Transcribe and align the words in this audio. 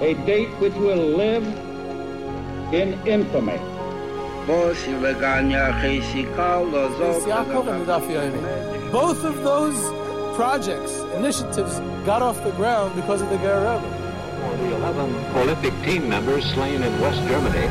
A 0.00 0.14
date 0.26 0.48
which 0.58 0.74
will 0.74 1.16
live 1.16 1.46
in 2.74 2.98
infamy. 3.06 3.58
Both 8.90 9.24
of 9.24 9.42
those 9.44 9.78
projects, 10.34 10.92
initiatives, 11.14 11.78
got 12.04 12.22
off 12.22 12.42
the 12.42 12.50
ground 12.52 12.96
because 12.96 13.22
of 13.22 13.30
the 13.30 13.36
Ger 13.38 13.80
For 14.40 14.56
the 14.56 14.74
11 14.74 15.14
Olympic 15.36 15.74
team 15.84 16.08
members 16.08 16.44
slain 16.52 16.82
in 16.82 17.00
West 17.00 17.22
Germany, 17.28 17.68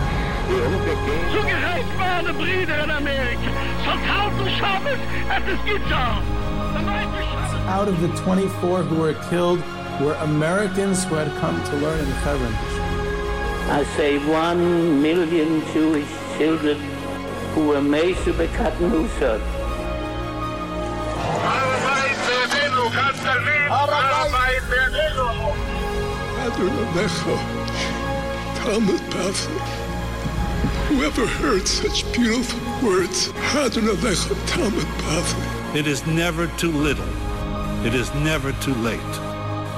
the 0.47 0.65
Olympic 0.65 0.95
Games... 1.05 1.33
Zugerecht 1.33 1.97
waren 1.99 2.37
Brüder 2.37 2.83
in 2.83 2.91
Amerika. 2.91 3.51
Vertrauten 3.83 4.49
Schabes 4.57 4.99
at 5.29 5.45
the 5.45 5.55
Skizar. 5.57 6.39
Out 7.69 7.87
of 7.87 8.01
the 8.01 8.07
24 8.23 8.81
who 8.81 8.95
were 8.99 9.13
killed 9.29 9.59
were 10.01 10.15
Americans 10.21 11.03
who 11.03 11.13
had 11.13 11.29
come 11.39 11.63
to 11.65 11.75
learn 11.75 11.99
in 11.99 12.11
Hebron. 12.25 12.51
I 13.69 13.83
say 13.95 14.17
one 14.27 14.99
million 15.03 15.63
Jewish 15.71 16.09
children 16.35 16.79
who 17.53 17.67
were 17.67 17.79
made 17.79 18.17
to 18.25 18.33
be 18.33 18.47
cut 18.47 18.73
Musar. 18.79 19.39
Whoever 30.87 31.27
heard 31.27 31.67
such 31.67 32.11
beautiful 32.13 32.59
words, 32.83 33.27
Hadrun 33.53 33.93
Abbechl, 33.93 34.35
Talmud 34.47 34.89
Papi. 35.03 35.75
It 35.75 35.85
is 35.85 36.05
never 36.07 36.47
too 36.57 36.71
little. 36.71 37.28
It 37.81 37.93
is 37.93 38.13
never 38.13 38.51
too 38.51 38.73
late. 38.75 38.99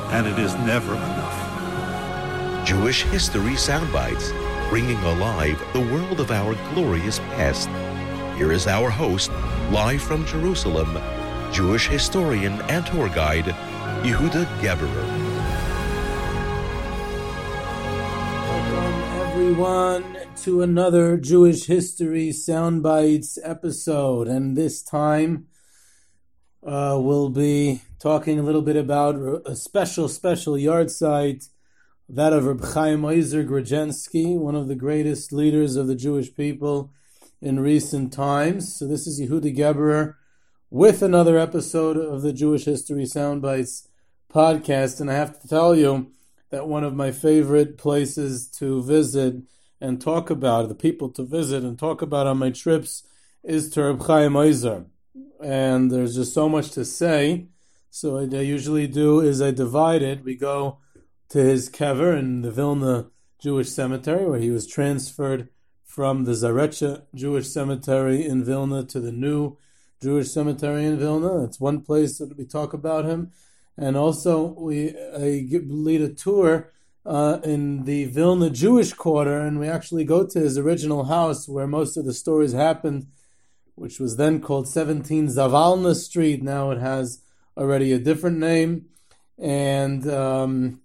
And 0.10 0.26
it 0.26 0.40
is 0.40 0.55
never 0.55 0.96
enough. 0.96 2.66
Jewish 2.66 3.04
History 3.04 3.52
Soundbites, 3.52 4.32
bringing 4.70 4.98
alive 4.98 5.63
the 5.71 5.82
world 5.82 6.20
of 6.20 6.32
our 6.32 6.55
glorious 6.74 7.20
past. 7.20 7.70
Here 8.38 8.52
is 8.52 8.66
our 8.66 8.90
host, 8.90 9.29
live 9.70 10.02
from 10.02 10.26
Jerusalem, 10.26 10.98
Jewish 11.54 11.90
historian 11.90 12.54
and 12.72 12.84
tour 12.88 13.07
guide, 13.07 13.46
Yehuda 14.04 14.46
Geberer. 14.62 15.07
Welcome, 18.49 19.04
everyone, 19.29 20.18
to 20.38 20.63
another 20.63 21.18
Jewish 21.18 21.68
History 21.68 22.29
Soundbites 22.29 23.38
episode. 23.44 24.27
And 24.27 24.57
this 24.57 24.82
time, 24.82 25.46
uh, 26.66 26.98
we'll 26.99 27.29
be 27.29 27.82
talking 28.02 28.40
a 28.40 28.44
little 28.44 28.63
bit 28.63 28.76
about 28.76 29.16
a 29.46 29.55
special, 29.55 30.10
special 30.10 30.55
yahrzeit, 30.55 31.49
that 32.10 32.34
of 32.34 32.46
Reb 32.46 32.66
Chaim 32.74 33.05
Ozer 33.05 33.44
Grodzinski, 33.44 34.40
one 34.40 34.55
of 34.55 34.68
the 34.68 34.76
greatest 34.76 35.32
leaders 35.32 35.76
of 35.76 35.85
the 35.85 35.96
Jewish 35.96 36.34
people 36.34 36.91
in 37.41 37.60
recent 37.60 38.12
times. 38.12 38.76
So 38.76 38.88
this 38.88 39.05
is 39.05 39.22
Yehuda 39.22 39.55
Geberer 39.55 40.16
with 40.72 41.04
another 41.04 41.38
episode 41.38 41.96
of 41.96 42.24
the 42.24 42.34
Jewish 42.34 42.66
History 42.66 43.04
Soundbites 43.04 43.88
podcast. 44.34 44.99
And 44.99 45.12
I 45.12 45.13
have 45.13 45.40
to 45.40 45.48
tell 45.48 45.76
you 45.76 46.12
that 46.49 46.68
one 46.68 46.84
of 46.84 46.96
my 46.96 47.12
favorite 47.12 47.77
places 47.77 48.48
to 48.57 48.82
visit 48.82 49.35
and 49.79 50.02
talk 50.02 50.32
about, 50.32 50.70
the 50.70 50.76
people 50.76 51.10
to 51.12 51.24
visit 51.24 51.63
and 51.63 51.77
talk 51.77 52.02
about 52.02 52.26
on 52.26 52.40
my 52.40 52.49
trips, 52.49 53.04
is 53.44 53.70
to 53.70 53.84
Reb 53.84 54.02
Chaim 54.02 54.35
Ozer 54.35 54.85
and 55.41 55.91
there's 55.91 56.16
just 56.16 56.34
so 56.34 56.48
much 56.48 56.72
to 56.72 56.85
say. 56.85 57.48
So 57.94 58.14
what 58.14 58.34
I 58.34 58.40
usually 58.40 58.88
do 58.88 59.20
is 59.20 59.42
I 59.42 59.52
divide 59.52 60.02
it. 60.02 60.24
We 60.24 60.36
go 60.36 60.78
to 61.28 61.40
his 61.40 61.70
kever 61.70 62.18
in 62.18 62.42
the 62.42 62.50
Vilna 62.50 63.08
Jewish 63.38 63.70
Cemetery, 63.70 64.25
where 64.25 64.40
he 64.40 64.50
was 64.50 64.66
transferred 64.66 65.50
from 65.84 66.24
the 66.24 66.31
Zarecha 66.31 67.03
Jewish 67.13 67.50
Cemetery 67.50 68.25
in 68.25 68.46
Vilna 68.46 68.85
to 68.85 69.01
the 69.01 69.12
new 69.12 69.57
Jewish 70.01 70.31
Cemetery 70.31 70.85
in 70.85 71.00
Vilna. 71.00 71.41
That's 71.41 71.59
one 71.59 71.81
place 71.81 72.18
that 72.19 72.38
we 72.38 72.46
talk 72.46 72.72
about 72.72 73.03
him, 73.03 73.34
and 73.78 73.97
also 73.97 74.56
we 74.57 74.91
I 75.13 75.46
lead 75.51 76.01
a 76.01 76.13
tour 76.13 76.72
uh, 77.06 77.40
in 77.44 77.84
the 77.84 78.06
Vilna 78.06 78.51
Jewish 78.51 78.94
Quarter, 78.94 79.41
and 79.41 79.59
we 79.59 79.68
actually 79.68 80.06
go 80.06 80.25
to 80.25 80.40
his 80.40 80.57
original 80.57 81.03
house 81.03 81.50
where 81.50 81.68
most 81.68 81.97
of 81.97 82.06
the 82.06 82.13
stories 82.13 82.53
happened 82.53 83.07
which 83.75 84.00
was 84.00 84.18
then 84.18 84.40
called 84.40 84.68
17 84.68 85.28
Zavalna 85.28 85.96
Street. 85.96 86.44
Now 86.44 86.69
it 86.72 86.78
has 86.78 87.22
already 87.57 87.91
a 87.94 88.00
different 88.00 88.39
name, 88.39 88.88
and 89.38 90.07
um, 90.09 90.81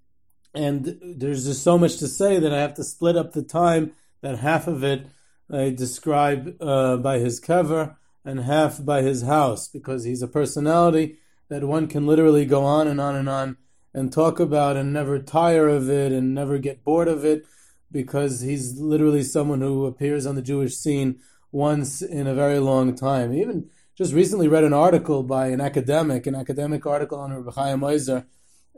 and 0.54 0.98
there's 1.02 1.44
just 1.44 1.62
so 1.62 1.78
much 1.78 1.98
to 1.98 2.08
say 2.08 2.38
that 2.38 2.52
I 2.52 2.60
have 2.60 2.74
to 2.74 2.84
split 2.84 3.16
up 3.16 3.32
the 3.32 3.42
time. 3.42 3.92
That 4.22 4.38
half 4.38 4.66
of 4.66 4.82
it 4.82 5.06
I 5.52 5.70
describe 5.70 6.56
uh, 6.60 6.96
by 6.96 7.18
his 7.18 7.40
kever 7.40 7.96
and 8.24 8.40
half 8.40 8.84
by 8.84 9.02
his 9.02 9.22
house, 9.22 9.68
because 9.68 10.04
he's 10.04 10.22
a 10.22 10.28
personality 10.28 11.18
that 11.48 11.62
one 11.62 11.86
can 11.86 12.06
literally 12.06 12.44
go 12.44 12.64
on 12.64 12.88
and 12.88 13.00
on 13.00 13.14
and 13.14 13.28
on 13.28 13.56
and 13.94 14.12
talk 14.12 14.40
about 14.40 14.76
and 14.76 14.92
never 14.92 15.18
tire 15.20 15.68
of 15.68 15.88
it 15.88 16.10
and 16.12 16.34
never 16.34 16.58
get 16.58 16.82
bored 16.82 17.08
of 17.08 17.24
it, 17.24 17.46
because 17.92 18.40
he's 18.40 18.80
literally 18.80 19.22
someone 19.22 19.60
who 19.60 19.86
appears 19.86 20.26
on 20.26 20.34
the 20.34 20.42
Jewish 20.42 20.74
scene 20.74 21.20
once 21.52 22.02
in 22.02 22.26
a 22.26 22.34
very 22.34 22.58
long 22.58 22.96
time. 22.96 23.32
Even 23.32 23.70
just 23.96 24.12
recently 24.12 24.46
read 24.46 24.64
an 24.64 24.74
article 24.74 25.22
by 25.22 25.48
an 25.48 25.60
academic, 25.60 26.26
an 26.26 26.34
academic 26.34 26.84
article 26.84 27.18
on 27.18 27.32
Rabbi 27.32 27.50
Chaim 27.52 27.82
Ozer, 27.82 28.26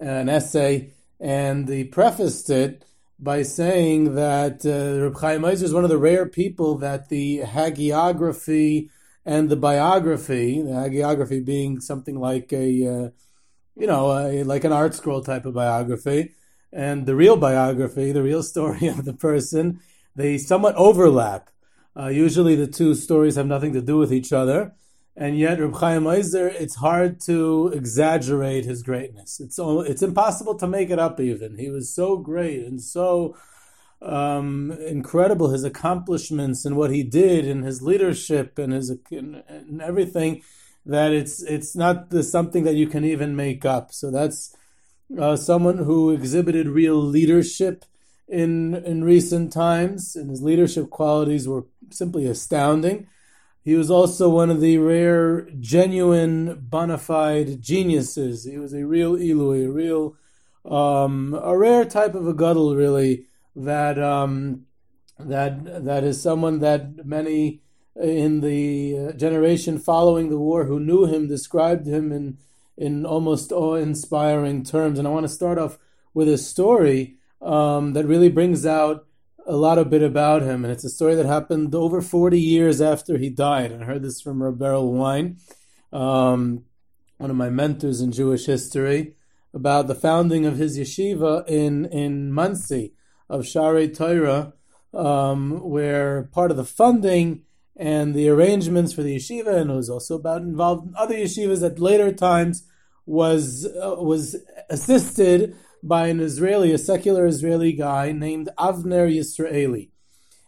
an 0.00 0.28
essay, 0.28 0.92
and 1.18 1.68
he 1.68 1.82
prefaced 1.82 2.50
it 2.50 2.84
by 3.18 3.42
saying 3.42 4.14
that 4.14 4.64
uh, 4.64 5.02
Rabbi 5.02 5.18
Chaim 5.18 5.44
Ozer 5.44 5.64
is 5.64 5.74
one 5.74 5.82
of 5.82 5.90
the 5.90 5.98
rare 5.98 6.26
people 6.26 6.78
that 6.78 7.08
the 7.08 7.40
hagiography 7.40 8.90
and 9.26 9.48
the 9.48 9.56
biography, 9.56 10.62
the 10.62 10.70
hagiography 10.70 11.44
being 11.44 11.80
something 11.80 12.20
like 12.20 12.52
a, 12.52 12.86
uh, 12.86 13.08
you 13.74 13.88
know, 13.88 14.12
a, 14.12 14.44
like 14.44 14.62
an 14.62 14.72
ArtScroll 14.72 15.24
type 15.24 15.46
of 15.46 15.54
biography, 15.54 16.36
and 16.72 17.06
the 17.06 17.16
real 17.16 17.36
biography, 17.36 18.12
the 18.12 18.22
real 18.22 18.44
story 18.44 18.86
of 18.86 19.04
the 19.04 19.14
person, 19.14 19.80
they 20.14 20.38
somewhat 20.38 20.76
overlap. 20.76 21.50
Uh, 21.98 22.06
usually 22.06 22.54
the 22.54 22.68
two 22.68 22.94
stories 22.94 23.34
have 23.34 23.46
nothing 23.46 23.72
to 23.72 23.82
do 23.82 23.98
with 23.98 24.12
each 24.12 24.32
other. 24.32 24.74
And 25.20 25.36
yet, 25.36 25.58
Reb 25.58 25.74
Chaim 25.74 26.06
Ozer, 26.06 26.46
it's 26.46 26.76
hard 26.76 27.20
to 27.22 27.72
exaggerate 27.74 28.64
his 28.64 28.84
greatness. 28.84 29.40
It's 29.40 29.58
it's 29.58 30.02
impossible 30.02 30.54
to 30.58 30.68
make 30.68 30.90
it 30.90 31.00
up. 31.00 31.18
Even 31.18 31.58
he 31.58 31.70
was 31.70 31.92
so 31.92 32.18
great 32.18 32.64
and 32.64 32.80
so 32.80 33.36
um, 34.00 34.70
incredible 34.70 35.50
his 35.50 35.64
accomplishments 35.64 36.64
and 36.64 36.76
what 36.76 36.92
he 36.92 37.02
did 37.02 37.44
and 37.48 37.64
his 37.64 37.82
leadership 37.82 38.58
and 38.58 38.72
his 38.72 38.90
and, 39.10 39.42
and 39.48 39.82
everything 39.82 40.42
that 40.86 41.12
it's 41.12 41.42
it's 41.42 41.74
not 41.74 42.10
the, 42.10 42.22
something 42.22 42.62
that 42.62 42.76
you 42.76 42.86
can 42.86 43.04
even 43.04 43.34
make 43.34 43.64
up. 43.64 43.92
So 43.92 44.12
that's 44.12 44.54
uh, 45.18 45.34
someone 45.34 45.78
who 45.78 46.10
exhibited 46.12 46.68
real 46.68 46.94
leadership 46.94 47.84
in 48.28 48.76
in 48.76 49.02
recent 49.02 49.52
times, 49.52 50.14
and 50.14 50.30
his 50.30 50.42
leadership 50.42 50.90
qualities 50.90 51.48
were 51.48 51.64
simply 51.90 52.24
astounding. 52.26 53.08
He 53.68 53.74
was 53.74 53.90
also 53.90 54.30
one 54.30 54.48
of 54.48 54.62
the 54.62 54.78
rare, 54.78 55.42
genuine, 55.60 56.58
bona 56.58 56.96
fide 56.96 57.60
geniuses. 57.60 58.44
He 58.44 58.56
was 58.56 58.72
a 58.72 58.86
real 58.86 59.14
Ilui, 59.14 59.66
a 59.66 59.70
real, 59.70 60.16
um, 60.64 61.38
a 61.38 61.54
rare 61.54 61.84
type 61.84 62.14
of 62.14 62.26
a 62.26 62.32
Gadol, 62.32 62.74
really. 62.74 63.26
That 63.54 63.98
um, 63.98 64.64
that 65.18 65.84
that 65.84 66.02
is 66.02 66.22
someone 66.22 66.60
that 66.60 67.04
many 67.04 67.60
in 67.94 68.40
the 68.40 69.12
generation 69.18 69.78
following 69.78 70.30
the 70.30 70.38
war 70.38 70.64
who 70.64 70.80
knew 70.80 71.04
him 71.04 71.28
described 71.28 71.86
him 71.86 72.10
in 72.10 72.38
in 72.78 73.04
almost 73.04 73.52
awe-inspiring 73.52 74.64
terms. 74.64 74.98
And 74.98 75.06
I 75.06 75.10
want 75.10 75.24
to 75.24 75.28
start 75.40 75.58
off 75.58 75.76
with 76.14 76.30
a 76.30 76.38
story 76.38 77.18
um, 77.42 77.92
that 77.92 78.06
really 78.06 78.30
brings 78.30 78.64
out 78.64 79.04
a 79.48 79.56
lot 79.56 79.78
of 79.78 79.88
bit 79.88 80.02
about 80.02 80.42
him, 80.42 80.64
and 80.64 80.70
it's 80.70 80.84
a 80.84 80.90
story 80.90 81.14
that 81.14 81.24
happened 81.24 81.74
over 81.74 82.02
40 82.02 82.38
years 82.38 82.82
after 82.82 83.16
he 83.16 83.30
died. 83.30 83.72
I 83.72 83.84
heard 83.84 84.02
this 84.02 84.20
from 84.20 84.40
Berel 84.40 84.92
Wein, 84.92 85.38
um, 85.90 86.64
one 87.16 87.30
of 87.30 87.36
my 87.36 87.48
mentors 87.48 88.02
in 88.02 88.12
Jewish 88.12 88.44
history, 88.44 89.14
about 89.54 89.86
the 89.86 89.94
founding 89.94 90.44
of 90.44 90.58
his 90.58 90.78
yeshiva 90.78 91.48
in 91.48 91.86
in 91.86 92.30
Monsey 92.30 92.92
of 93.30 93.42
Shaarei 93.42 93.96
Torah, 93.96 94.52
um, 94.92 95.60
where 95.60 96.24
part 96.24 96.50
of 96.50 96.58
the 96.58 96.64
funding 96.64 97.44
and 97.74 98.14
the 98.14 98.28
arrangements 98.28 98.92
for 98.92 99.02
the 99.02 99.16
yeshiva, 99.16 99.54
and 99.60 99.70
it 99.70 99.74
was 99.74 99.88
also 99.88 100.16
about 100.16 100.42
involved 100.42 100.88
in 100.88 100.94
other 100.94 101.14
yeshivas 101.14 101.64
at 101.64 101.78
later 101.78 102.12
times, 102.12 102.64
was 103.06 103.66
uh, 103.66 103.96
was 103.98 104.36
assisted 104.68 105.56
by 105.82 106.08
an 106.08 106.20
Israeli, 106.20 106.72
a 106.72 106.78
secular 106.78 107.26
Israeli 107.26 107.72
guy 107.72 108.12
named 108.12 108.48
Avner 108.58 109.08
Yisraeli. 109.10 109.90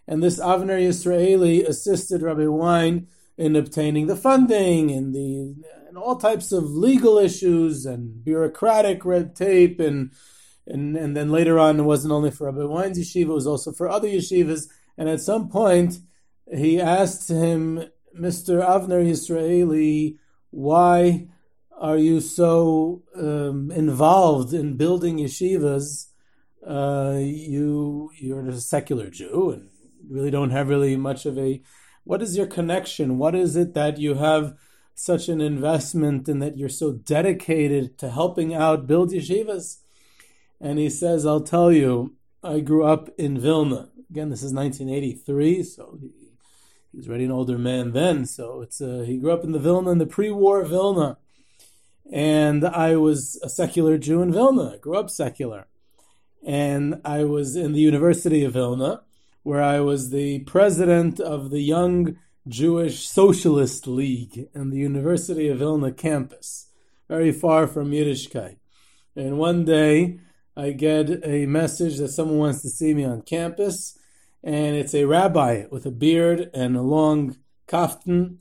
And 0.07 0.23
this 0.23 0.41
Avner 0.41 0.81
Yisraeli 0.81 1.67
assisted 1.67 2.23
Rabbi 2.23 2.47
Wein 2.47 3.07
in 3.39 3.57
obtaining 3.57 4.07
the 4.07 4.17
funding 4.17 4.91
and 4.91 5.15
the 5.15 5.55
and 5.89 5.97
all 5.97 6.17
types 6.17 6.53
of 6.53 6.65
legal 6.71 7.19
issues 7.19 7.85
and 7.85 8.23
bureaucratic 8.25 9.05
red 9.05 9.35
tape 9.35 9.81
and 9.81 10.13
and 10.67 10.97
and 10.97 11.17
then 11.17 11.31
later 11.31 11.59
on 11.59 11.81
it 11.81 11.85
wasn't 11.85 12.13
only 12.13 12.31
for 12.31 12.51
Rabbi 12.51 12.65
Wein's 12.65 12.99
yeshiva, 12.99 13.31
it 13.31 13.35
was 13.35 13.47
also 13.47 13.73
for 13.73 13.89
other 13.89 14.09
yeshivas. 14.09 14.69
And 14.99 15.09
at 15.09 15.21
some 15.21 15.49
point, 15.49 15.99
he 16.53 16.81
asked 16.81 17.31
him, 17.31 17.85
Mr. 18.19 18.63
Avner 18.63 19.09
Israeli, 19.09 20.19
why 20.51 21.29
are 21.81 21.97
you 21.97 22.21
so 22.21 23.03
um, 23.17 23.71
involved 23.71 24.53
in 24.53 24.77
building 24.77 25.17
yeshivas? 25.17 26.09
Uh, 26.67 27.17
you 27.19 28.11
you're 28.19 28.47
a 28.47 28.61
secular 28.61 29.09
Jew 29.09 29.51
and 29.51 29.71
really 30.07 30.31
don't 30.31 30.51
have 30.51 30.69
really 30.69 30.97
much 30.97 31.25
of 31.25 31.39
a. 31.39 31.63
What 32.05 32.21
is 32.21 32.37
your 32.37 32.47
connection? 32.47 33.17
What 33.17 33.35
is 33.35 33.57
it 33.57 33.73
that 33.73 33.99
you 33.99 34.17
have 34.17 34.55
such 34.95 35.31
an 35.31 35.41
investment 35.41 36.29
and 36.29 36.43
that 36.43 36.59
you're 36.59 36.69
so 36.69 36.93
dedicated 36.93 37.97
to 37.99 38.11
helping 38.11 38.55
out 38.55 38.87
build 38.87 39.11
yeshivas? 39.11 39.79
And 40.61 40.79
he 40.79 40.91
says, 40.91 41.25
I'll 41.25 41.41
tell 41.41 41.73
you, 41.73 42.15
I 42.43 42.61
grew 42.61 42.85
up 42.85 43.09
in 43.17 43.41
Vilna. 43.41 43.89
Again, 44.11 44.29
this 44.29 44.43
is 44.43 44.53
1983, 44.53 45.63
so 45.63 45.97
he, 45.99 46.11
he 46.93 46.99
was 46.99 47.09
already 47.09 47.25
an 47.25 47.31
older 47.31 47.57
man 47.57 47.93
then. 47.93 48.27
So 48.27 48.61
it's 48.61 48.83
uh, 48.83 49.05
he 49.07 49.17
grew 49.17 49.33
up 49.33 49.45
in 49.45 49.53
the 49.53 49.59
Vilna, 49.59 49.93
in 49.93 49.99
the 49.99 50.05
pre-war 50.05 50.63
Vilna. 50.65 51.17
And 52.13 52.65
I 52.67 52.97
was 52.97 53.41
a 53.43 53.49
secular 53.49 53.97
Jew 53.97 54.21
in 54.23 54.33
Vilna. 54.33 54.75
I 54.75 54.77
grew 54.79 54.97
up 54.97 55.11
secular. 55.11 55.67
And 56.45 57.01
I 57.05 57.25
was 57.25 57.55
in 57.55 57.73
the 57.73 57.81
University 57.81 58.45
of 58.45 58.55
Vilna, 58.55 59.03
where 59.43 59.63
I 59.63 59.81
was 59.81 60.11
the 60.11 60.41
president 60.41 61.21
of 61.21 61.51
the 61.51 61.61
Young 61.61 62.17
Jewish 62.49 63.09
Socialist 63.09 63.87
League 63.87 64.49
in 64.55 64.71
the 64.71 64.79
University 64.79 65.49
of 65.49 65.59
Vilna 65.59 65.93
campus, 65.93 66.69
very 67.09 67.33
far 67.33 67.67
from 67.67 67.91
Yiddishkeit. 67.91 68.57
And 69.15 69.39
one 69.39 69.65
day, 69.65 70.19
I 70.57 70.73
get 70.73 71.25
a 71.25 71.47
message 71.47 71.99
that 71.99 72.09
someone 72.09 72.39
wants 72.39 72.63
to 72.63 72.71
see 72.71 72.93
me 72.95 73.05
on 73.05 73.23
campus, 73.23 73.99
and 74.43 74.75
it's 74.75 74.95
a 74.95 75.05
rabbi 75.05 75.65
with 75.71 75.87
a 75.87 75.91
beard 75.91 76.51
and 76.55 76.77
a 76.77 76.83
long 76.83 77.37
kaftan, 77.69 78.39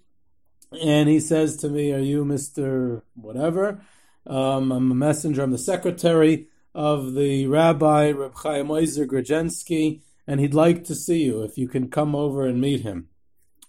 and 0.72 1.10
he 1.10 1.20
says 1.20 1.58
to 1.58 1.70
me, 1.70 1.94
"Are 1.94 2.00
you 2.00 2.26
Mister 2.26 3.04
Whatever?" 3.16 3.82
Um, 4.28 4.72
I'm 4.72 4.92
a 4.92 4.96
messenger. 4.96 5.44
I'm 5.44 5.52
the 5.52 5.58
secretary 5.58 6.48
of 6.76 7.14
the 7.14 7.48
rabbi 7.48 8.12
Reb 8.12 8.36
Chaim 8.36 8.70
Ozer 8.70 9.08
Grodzinski, 9.08 10.02
and 10.28 10.40
he'd 10.40 10.54
like 10.54 10.84
to 10.86 10.96
see 10.96 11.24
you 11.24 11.42
if 11.42 11.58
you 11.58 11.68
can 11.68 11.90
come 11.90 12.16
over 12.16 12.46
and 12.46 12.62
meet 12.62 12.82
him. 12.82 13.08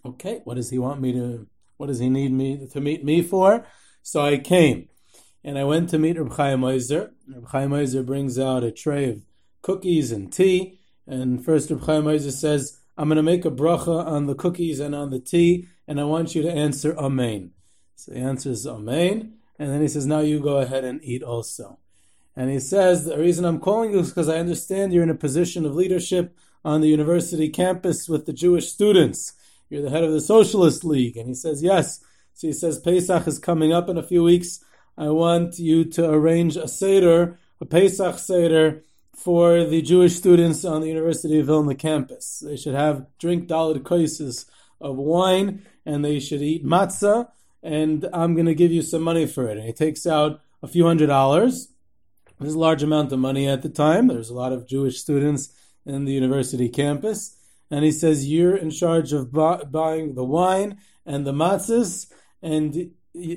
Okay, 0.05 0.41
what 0.45 0.57
does 0.57 0.71
he 0.71 0.79
want 0.79 1.01
me 1.01 1.13
to? 1.13 1.47
What 1.77 1.87
does 1.87 1.99
he 1.99 2.11
need 2.11 2.33
me 2.33 2.67
to 2.73 2.81
meet 2.81 3.05
me 3.05 3.23
for? 3.23 3.65
So 4.03 4.21
I 4.21 4.39
came 4.39 4.89
and 5.43 5.59
I 5.59 5.65
went 5.65 5.89
to 5.91 5.99
meet 5.99 6.19
Reb 6.19 6.33
Chaim 6.33 6.65
Ozer. 6.65 7.13
Reb 7.27 7.49
Chaim 7.49 7.73
Ozer 7.73 8.03
brings 8.03 8.39
out 8.39 8.65
a 8.65 8.71
tray 8.71 9.09
of 9.09 9.23
cookies 9.63 10.13
and 10.13 10.33
tea, 10.33 10.81
and 11.07 11.43
first 11.43 11.71
Reb 11.71 11.83
Chaim 11.83 12.07
Ozer 12.07 12.31
says, 12.31 12.79
I'm 12.99 13.09
going 13.09 13.17
to 13.17 13.23
make 13.23 13.47
a 13.47 13.51
bracha 13.51 14.05
on 14.07 14.27
the 14.27 14.35
cookies 14.35 14.81
and 14.81 14.95
on 14.95 15.11
the 15.11 15.21
tea, 15.21 15.69
and 15.91 16.01
I 16.01 16.05
want 16.05 16.37
you 16.37 16.43
to 16.43 16.53
answer 16.53 16.97
Amen. 16.97 17.51
So 17.97 18.15
he 18.15 18.21
answers 18.21 18.65
Amen, 18.65 19.35
and 19.59 19.73
then 19.73 19.81
he 19.81 19.89
says, 19.89 20.07
Now 20.07 20.21
you 20.21 20.39
go 20.39 20.59
ahead 20.59 20.85
and 20.85 21.03
eat 21.03 21.21
also. 21.21 21.81
And 22.37 22.49
he 22.49 22.61
says, 22.61 23.05
The 23.05 23.19
reason 23.19 23.45
I'm 23.45 23.59
calling 23.59 23.91
you 23.91 23.99
is 23.99 24.11
because 24.11 24.29
I 24.29 24.39
understand 24.39 24.93
you're 24.93 25.03
in 25.03 25.11
a 25.11 25.17
position 25.17 25.67
of 25.67 25.75
leadership 25.75 26.33
on 26.65 26.81
the 26.81 26.87
university 26.87 27.49
campus 27.49 28.09
with 28.09 28.27
the 28.27 28.33
Jewish 28.33 28.69
students. 28.69 29.33
You're 29.69 29.83
the 29.83 29.91
head 29.91 30.05
of 30.05 30.13
the 30.13 30.21
Socialist 30.21 30.85
League. 30.85 31.17
And 31.17 31.27
he 31.27 31.35
says, 31.35 31.61
Yes. 31.61 32.01
So 32.35 32.47
he 32.47 32.53
says, 32.53 32.79
Pesach 32.79 33.27
is 33.27 33.41
coming 33.41 33.73
up 33.73 33.89
in 33.89 33.99
a 33.99 34.03
few 34.03 34.23
weeks. 34.23 34.65
I 34.97 35.09
want 35.09 35.59
you 35.59 35.85
to 35.87 36.09
arrange 36.09 36.57
a 36.57 36.69
Seder, 36.69 37.37
a 37.61 37.67
Pesach 37.67 38.21
Seder, 38.21 38.85
for 39.17 39.65
the 39.65 39.83
Jewish 39.83 40.15
students 40.15 40.65
on 40.65 40.83
the 40.83 40.89
University 40.89 41.41
of 41.41 41.47
Vilna 41.47 41.75
campus. 41.75 42.45
They 42.47 42.57
should 42.57 42.77
have 42.77 43.07
drink 43.19 43.49
daled 43.49 43.81
koises 43.81 44.47
of 44.81 44.97
wine, 44.97 45.67
and 45.85 46.05
they 46.05 46.21
should 46.21 46.43
eat 46.43 46.65
matzah, 46.65 47.29
and 47.63 48.09
I'm 48.13 48.35
going 48.35 48.47
to 48.47 48.55
give 48.55 48.73
you 48.73 48.83
some 48.83 49.03
money 49.03 49.27
for 49.27 49.49
it. 49.49 49.57
And 49.57 49.67
he 49.67 49.73
takes 49.73 50.07
out 50.07 50.41
a 50.63 50.69
few 50.69 50.87
hundred 50.87 51.09
dollars. 51.09 51.69
There's 52.39 52.55
a 52.55 52.59
large 52.59 52.83
amount 52.83 53.13
of 53.13 53.19
money 53.19 53.47
at 53.47 53.63
the 53.63 53.69
time. 53.69 54.09
There's 54.09 54.31
a 54.31 54.35
lot 54.35 54.53
of 54.53 54.67
Jewish 54.67 54.99
students 54.99 55.53
in 55.85 56.05
the 56.05 56.13
university 56.13 56.69
campus. 56.69 57.37
And 57.71 57.85
he 57.85 57.93
says, 57.93 58.29
You're 58.29 58.57
in 58.57 58.71
charge 58.71 59.13
of 59.13 59.33
bu- 59.33 59.65
buying 59.67 60.15
the 60.15 60.25
wine 60.25 60.79
and 61.07 61.27
the 61.27 61.33
matzahs, 61.33 62.11
and 62.43 62.93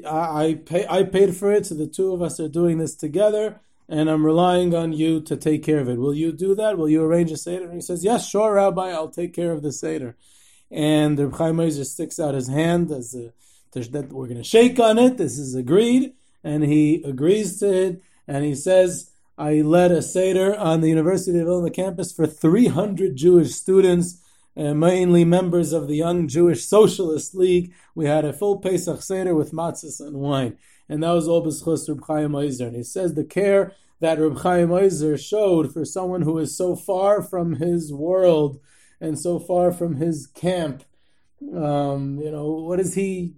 I, 0.06 0.60
pay, 0.66 0.86
I 0.88 1.04
paid 1.04 1.36
for 1.36 1.52
it, 1.52 1.66
so 1.66 1.76
the 1.76 1.88
two 1.88 2.14
of 2.14 2.22
us 2.22 2.40
are 2.40 2.48
doing 2.48 2.78
this 2.78 2.96
together, 2.96 3.60
and 3.90 4.10
I'm 4.10 4.26
relying 4.26 4.76
on 4.76 4.94
you 4.94 5.22
to 5.22 5.36
take 5.36 5.64
care 5.64 5.80
of 5.80 5.90
it. 5.90 5.98
Will 5.98 6.14
you 6.14 6.32
do 6.32 6.56
that? 6.56 6.78
Will 6.78 6.90
you 6.90 7.04
arrange 7.04 7.32
a 7.32 7.38
Seder? 7.38 7.66
And 7.66 7.76
he 7.76 7.82
says, 7.82 8.04
Yes, 8.04 8.30
sure, 8.30 8.54
Rabbi, 8.54 8.92
I'll 8.92 9.10
take 9.10 9.34
care 9.34 9.52
of 9.52 9.62
the 9.62 9.72
Seder. 9.72 10.16
And 10.74 11.18
the 11.18 11.30
Chaim 11.30 11.58
just 11.70 11.94
sticks 11.94 12.20
out 12.20 12.34
his 12.34 12.48
hand 12.48 12.92
as 12.92 13.16
a, 13.16 13.32
that 13.92 14.12
we're 14.12 14.28
going 14.28 14.38
to 14.38 14.44
shake 14.44 14.80
on 14.80 14.98
it. 14.98 15.18
This 15.18 15.38
is 15.38 15.56
agreed. 15.56 16.14
And 16.44 16.64
he 16.64 17.04
agrees 17.04 17.60
to 17.60 17.72
it. 17.72 18.04
And 18.28 18.44
he 18.44 18.56
says, 18.56 19.12
I 19.38 19.62
led 19.62 19.92
a 19.92 20.02
Seder 20.02 20.58
on 20.58 20.82
the 20.82 20.90
University 20.90 21.40
of 21.40 21.46
Vilna 21.46 21.70
campus 21.70 22.12
for 22.12 22.28
300 22.28 23.16
Jewish 23.16 23.52
students 23.52 24.20
uh, 24.56 24.74
mainly 24.74 25.26
members 25.26 25.74
of 25.74 25.88
the 25.88 25.96
Young 25.96 26.28
Jewish 26.28 26.66
Socialist 26.66 27.34
League. 27.34 27.74
We 27.96 28.06
had 28.06 28.26
a 28.26 28.34
full 28.34 28.60
Pesach 28.60 29.02
Seder 29.02 29.34
with 29.34 29.52
matzahs 29.52 30.00
and 30.00 30.18
wine. 30.18 30.58
And 30.88 31.02
that 31.02 31.12
was 31.12 31.28
all 31.28 31.46
b'schus 31.46 31.90
Reb 31.90 32.06
Chaim 32.06 32.36
Ozer. 32.36 32.68
And 32.68 32.76
he 32.76 32.84
says 32.84 33.14
the 33.14 33.24
care 33.24 33.74
that 34.00 34.20
Reb 34.20 34.38
Chaim 34.40 34.72
Ozer 34.72 35.18
showed 35.18 35.74
for 35.74 35.86
someone 35.86 36.22
who 36.22 36.38
is 36.38 36.56
so 36.56 36.76
far 36.76 37.24
from 37.24 37.56
his 37.56 37.92
world 37.92 38.60
and 39.04 39.20
so 39.20 39.38
far 39.38 39.72
from 39.72 39.98
his 39.98 40.28
camp. 40.28 40.84
Um, 41.54 42.20
you 42.24 42.32
know, 42.32 42.52
what 42.52 42.80
is 42.80 42.94
he 42.94 43.34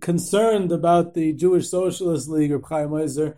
concerned 0.00 0.70
about 0.70 1.14
the 1.14 1.32
Jewish 1.32 1.68
Socialist 1.68 2.28
League, 2.28 2.52
Reb 2.52 2.64
Chaim 2.66 2.92
Ozer? 2.92 3.36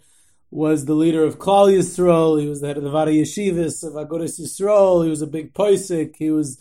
was 0.50 0.84
the 0.84 0.94
leader 0.94 1.24
of 1.24 1.38
Klal 1.38 1.76
Yisrael. 1.76 2.40
He 2.40 2.48
was 2.48 2.60
the 2.60 2.68
head 2.68 2.76
of 2.76 2.84
the 2.84 2.90
Vad 2.90 3.08
HaYeshivas 3.08 3.82
of 3.84 3.94
Agudas 3.94 4.40
Yisrael. 4.40 5.02
He 5.04 5.10
was 5.10 5.20
a 5.20 5.26
big 5.26 5.52
poisik. 5.52 6.14
He 6.16 6.30
was 6.30 6.58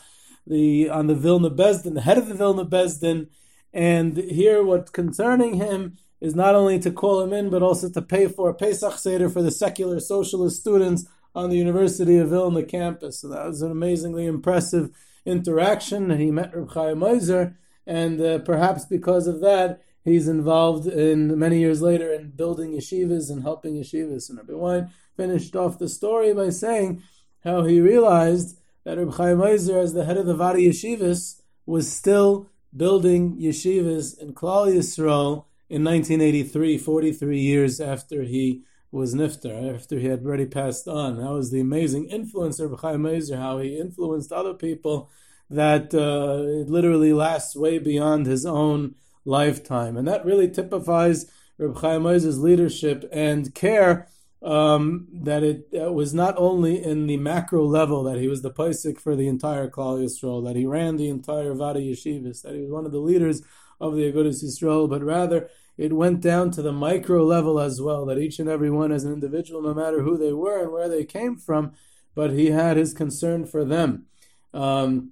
the 0.48 0.90
on 0.90 1.08
the 1.08 1.16
Vilna 1.16 1.52
Bezdin, 1.52 1.94
the 1.94 2.02
head 2.02 2.18
of 2.18 2.28
the 2.28 2.34
Vilna 2.34 2.66
Bezdin. 2.66 3.28
And 3.74 4.18
here, 4.18 4.64
what's 4.64 4.90
concerning 4.90 5.56
him 5.56 5.98
is 6.20 6.34
not 6.34 6.56
only 6.56 6.80
to 6.80 6.92
call 6.92 7.22
him 7.22 7.32
in, 7.32 7.50
but 7.50 7.62
also 7.62 7.90
to 7.90 8.02
pay 8.02 8.28
for 8.28 8.50
a 8.50 8.56
Pesach 8.56 8.98
Seder 8.98 9.30
for 9.30 9.42
the 9.42 9.52
secular 9.52 10.00
socialist 10.00 10.60
students 10.60 11.06
on 11.36 11.50
the 11.50 11.58
University 11.58 12.18
of 12.18 12.30
Vilna 12.30 12.64
campus. 12.64 13.20
So 13.20 13.28
that 13.28 13.46
was 13.46 13.62
an 13.62 13.72
amazingly 13.72 14.26
impressive 14.26 14.90
interaction. 15.26 16.18
He 16.18 16.32
met 16.32 16.56
Reb 16.56 16.72
Chaim 16.72 17.04
Ozer, 17.04 17.58
and 17.86 18.22
uh, 18.22 18.40
perhaps 18.40 18.86
because 18.86 19.28
of 19.28 19.42
that, 19.42 19.82
he's 20.04 20.28
involved 20.28 20.88
in 20.88 21.38
many 21.38 21.60
years 21.60 21.82
later 21.82 22.14
in 22.14 22.32
building 22.32 22.72
yeshivas 22.72 23.30
and 23.30 23.44
helping 23.44 23.76
yeshivas. 23.76 24.30
And 24.30 24.38
Rabbi 24.38 24.54
Wein 24.54 24.90
finished 25.18 25.56
off 25.56 25.80
the 25.80 25.90
story 25.90 26.34
by 26.34 26.50
saying 26.50 27.04
how 27.44 27.64
he 27.64 27.82
realized 27.82 28.58
that 28.86 28.98
Rabbi 28.98 29.16
Chaim 29.16 29.42
Ozer, 29.42 29.80
as 29.80 29.94
the 29.94 30.06
head 30.06 30.18
of 30.18 30.26
the 30.26 30.36
Vad 30.36 30.56
HaYeshivas, 30.56 31.42
was 31.66 31.92
still 31.92 32.50
building 32.76 33.38
yeshivas 33.38 34.18
in 34.20 34.34
Klal 34.34 34.74
Yisrael 34.74 35.46
in 35.70 35.84
1983, 35.84 36.78
43 36.78 37.40
years 37.40 37.82
after 37.82 38.24
he 38.24 38.64
was 38.96 39.14
niftar, 39.14 39.76
after 39.76 40.00
he 40.00 40.08
had 40.08 40.26
already 40.26 40.46
passed 40.46 40.88
on. 40.88 41.18
That 41.18 41.32
was 41.32 41.52
the 41.52 41.60
amazing 41.60 42.06
influence 42.10 42.60
of 42.60 42.80
Chaim 42.80 43.06
Ozer, 43.06 43.38
how 43.38 43.60
he 43.60 43.78
influenced 43.78 44.32
other 44.32 44.54
people 44.54 45.10
that 45.50 45.94
uh, 45.94 46.62
it 46.62 46.70
literally 46.70 47.14
lasts 47.14 47.56
way 47.56 47.78
beyond 47.78 48.26
his 48.26 48.46
own 48.46 48.96
lifetime. 49.26 49.98
And 49.98 50.08
that 50.08 50.26
really 50.26 50.50
typifies 50.50 51.30
Reb 51.58 51.78
Chaim 51.78 52.06
Ozer's 52.06 52.40
leadership 52.40 53.08
and 53.12 53.54
care 53.54 54.08
um, 54.42 55.08
that 55.12 55.44
it, 55.44 55.68
it, 55.72 55.94
was 55.94 56.14
not 56.14 56.36
only 56.38 56.84
in 56.84 57.08
the 57.08 57.18
macro 57.18 57.66
level 57.66 58.04
that 58.04 58.18
he 58.18 58.28
was 58.28 58.44
the 58.44 58.52
paisik 58.52 59.00
for 59.00 59.16
the 59.16 59.28
entire 59.28 59.70
Klal 59.70 60.04
Yisrael, 60.04 60.46
that 60.46 60.56
he 60.56 60.66
ran 60.66 60.98
the 60.98 61.10
entire 61.10 61.54
Vad 61.54 61.76
HaYeshivas, 61.76 62.44
that 62.44 62.54
he 62.54 62.62
was 62.62 62.72
one 62.72 62.86
of 62.86 62.92
the 62.92 63.00
leaders 63.00 63.42
of 63.80 63.96
the 63.96 64.12
Agudas 64.12 64.44
Yisrael, 64.44 64.90
but 64.90 65.04
rather 65.04 65.50
it 65.78 65.94
went 65.94 66.22
down 66.22 66.52
to 66.52 66.62
the 66.62 66.72
micro 66.72 67.24
level 67.24 67.60
as 67.60 67.82
well, 67.82 68.06
that 68.06 68.18
each 68.18 68.40
and 68.40 68.50
every 68.50 68.70
one 68.70 68.92
as 68.92 69.04
an 69.04 69.14
individual, 69.14 69.62
no 69.62 69.74
matter 69.74 70.02
who 70.02 70.18
they 70.18 70.34
were 70.34 70.64
and 70.64 70.72
where 70.72 70.88
they 70.88 71.04
came 71.04 71.36
from, 71.36 71.74
but 72.14 72.32
he 72.32 72.52
had 72.52 72.78
his 72.78 72.94
concern 72.94 73.46
for 73.46 73.66
them. 73.66 74.06
Um, 74.54 75.12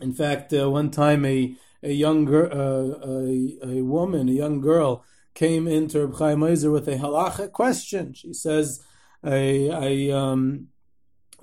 in 0.00 0.12
fact, 0.12 0.52
uh, 0.52 0.70
one 0.70 0.90
time 0.90 1.24
a 1.24 1.56
a 1.82 1.92
young 1.92 2.24
girl, 2.24 2.50
uh, 2.50 3.06
a, 3.06 3.78
a 3.78 3.82
woman, 3.82 4.28
a 4.28 4.32
young 4.32 4.60
girl, 4.60 5.04
came 5.34 5.68
into 5.68 6.06
Reb 6.06 6.16
Chaim 6.18 6.40
with 6.40 6.88
a 6.88 6.96
halacha 6.96 7.52
question. 7.52 8.14
She 8.14 8.32
says, 8.32 8.82
"I, 9.22 9.68
I, 9.70 10.10
um, 10.10 10.68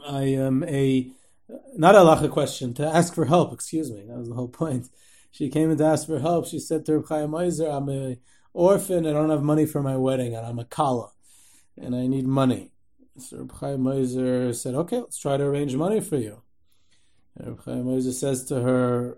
I 0.06 0.24
am 0.24 0.64
a 0.64 1.12
not 1.76 1.96
a 1.96 2.00
halacha 2.00 2.32
question 2.32 2.74
to 2.76 2.86
ask 2.86 3.14
for 3.14 3.26
help." 3.26 3.54
Excuse 3.54 3.92
me, 3.92 4.06
that 4.08 4.18
was 4.18 4.30
the 4.30 4.36
whole 4.36 4.48
point. 4.48 4.90
she 5.30 5.50
came 5.50 5.70
in 5.72 5.78
to 5.78 5.86
ask 5.86 6.08
for 6.08 6.20
help. 6.20 6.48
She 6.48 6.60
said 6.60 6.86
to 6.86 6.98
Reb 6.98 7.08
Chaim 7.08 7.36
I'm 7.36 7.90
an 7.90 8.18
orphan, 8.54 9.06
I 9.06 9.14
don't 9.14 9.30
have 9.30 9.44
money 9.44 9.66
for 9.66 9.82
my 9.82 9.98
wedding, 9.98 10.36
and 10.36 10.46
I'm 10.46 10.60
a 10.60 10.66
kala, 10.66 11.12
and 11.78 11.96
I 11.96 12.08
need 12.08 12.28
money. 12.28 12.72
So 13.18 13.40
Reb 13.40 13.52
Chaim 13.54 13.84
Oizer 13.84 14.56
said, 14.56 14.76
okay, 14.76 15.00
let's 15.00 15.20
try 15.20 15.38
to 15.38 15.44
arrange 15.44 15.76
money 15.76 16.00
for 16.00 16.18
you. 16.18 16.42
And 17.36 17.50
Reb 17.50 17.64
Chaim 17.66 17.86
Oizer 17.86 18.14
says 18.14 18.46
to 18.46 18.62
her, 18.62 19.18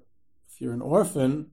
if 0.49 0.59
you're 0.59 0.73
an 0.73 0.81
orphan, 0.81 1.51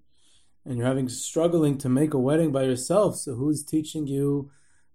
and 0.65 0.77
you're 0.77 0.87
having 0.87 1.09
struggling 1.09 1.79
to 1.79 1.89
make 1.89 2.13
a 2.13 2.19
wedding 2.19 2.53
by 2.53 2.65
yourself, 2.65 3.17
so 3.17 3.35
who's 3.35 3.65
teaching 3.65 4.07
you 4.07 4.51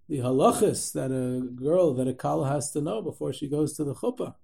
the 0.08 0.18
halachas 0.18 0.92
that 0.92 1.10
a 1.10 1.40
girl, 1.40 1.92
that 1.94 2.06
a 2.06 2.14
kala 2.14 2.48
has 2.48 2.70
to 2.70 2.80
know 2.80 3.02
before 3.02 3.32
she 3.32 3.48
goes 3.48 3.72
to 3.74 3.84
the 3.84 3.94
chuppah? 3.94 4.34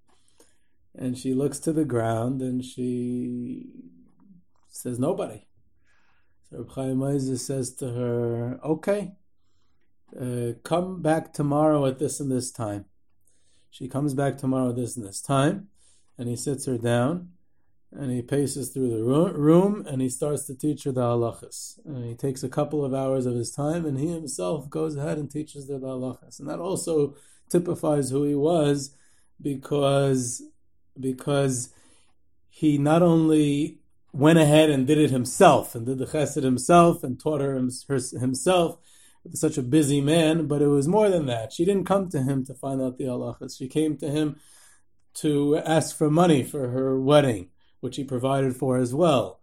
And 0.95 1.17
she 1.17 1.33
looks 1.33 1.59
to 1.59 1.73
the 1.73 1.85
ground 1.85 2.41
and 2.41 2.63
she 2.63 3.69
says, 4.69 4.99
nobody. 4.99 5.47
Reb 6.53 6.69
Chaim 6.71 6.99
Oizer 6.99 7.39
says 7.39 7.73
to 7.75 7.89
her, 7.89 8.59
okay, 8.63 9.13
uh, 10.19 10.53
come 10.63 11.01
back 11.01 11.33
tomorrow 11.33 11.85
at 11.87 11.97
this 11.97 12.19
and 12.19 12.31
this 12.31 12.51
time. 12.51 12.85
She 13.71 13.87
comes 13.87 14.13
back 14.13 14.37
tomorrow 14.37 14.69
at 14.69 14.75
this 14.75 14.95
and 14.95 15.05
this 15.05 15.19
time, 15.19 15.69
and 16.15 16.29
he 16.29 16.35
sits 16.35 16.65
her 16.65 16.77
down, 16.77 17.29
and 17.91 18.11
he 18.11 18.21
paces 18.21 18.69
through 18.69 18.89
the 18.91 19.03
room, 19.03 19.83
and 19.87 19.99
he 19.99 20.09
starts 20.09 20.45
to 20.45 20.55
teach 20.55 20.83
her 20.83 20.91
the 20.91 21.01
halachas. 21.01 21.79
And 21.85 22.05
he 22.05 22.13
takes 22.13 22.43
a 22.43 22.49
couple 22.49 22.85
of 22.85 22.93
hours 22.93 23.25
of 23.25 23.33
his 23.33 23.51
time, 23.51 23.83
and 23.85 23.97
he 23.97 24.09
himself 24.09 24.69
goes 24.69 24.95
ahead 24.95 25.17
and 25.17 25.31
teaches 25.31 25.67
her 25.69 25.79
the 25.79 25.87
halachas. 25.87 26.39
And 26.39 26.47
that 26.49 26.59
also 26.59 27.15
typifies 27.49 28.11
who 28.11 28.23
he 28.23 28.35
was, 28.35 28.95
because 29.41 30.43
because 30.99 31.69
he 32.49 32.77
not 32.77 33.01
only 33.01 33.79
went 34.13 34.37
ahead 34.37 34.69
and 34.69 34.85
did 34.85 34.99
it 34.99 35.09
himself 35.09 35.73
and 35.75 35.85
did 35.85 35.97
the 35.97 36.05
chesed 36.05 36.43
himself 36.43 37.03
and 37.03 37.19
taught 37.19 37.41
her, 37.41 37.55
himself 37.55 38.77
such 39.33 39.57
a 39.57 39.63
busy 39.63 40.01
man, 40.01 40.47
but 40.47 40.61
it 40.61 40.67
was 40.67 40.87
more 40.87 41.09
than 41.09 41.25
that. 41.25 41.51
She 41.51 41.65
didn't 41.65 41.85
come 41.85 42.09
to 42.09 42.21
him 42.21 42.45
to 42.45 42.53
find 42.53 42.81
out 42.81 42.97
the 42.97 43.05
halachas. 43.05 43.57
She 43.57 43.67
came 43.67 43.97
to 43.97 44.09
him 44.09 44.39
to 45.15 45.57
ask 45.57 45.97
for 45.97 46.11
money 46.11 46.43
for 46.43 46.69
her 46.69 46.99
wedding, 46.99 47.49
which 47.79 47.95
he 47.95 48.03
provided 48.03 48.55
for 48.55 48.77
as 48.77 48.93
well. 48.93 49.39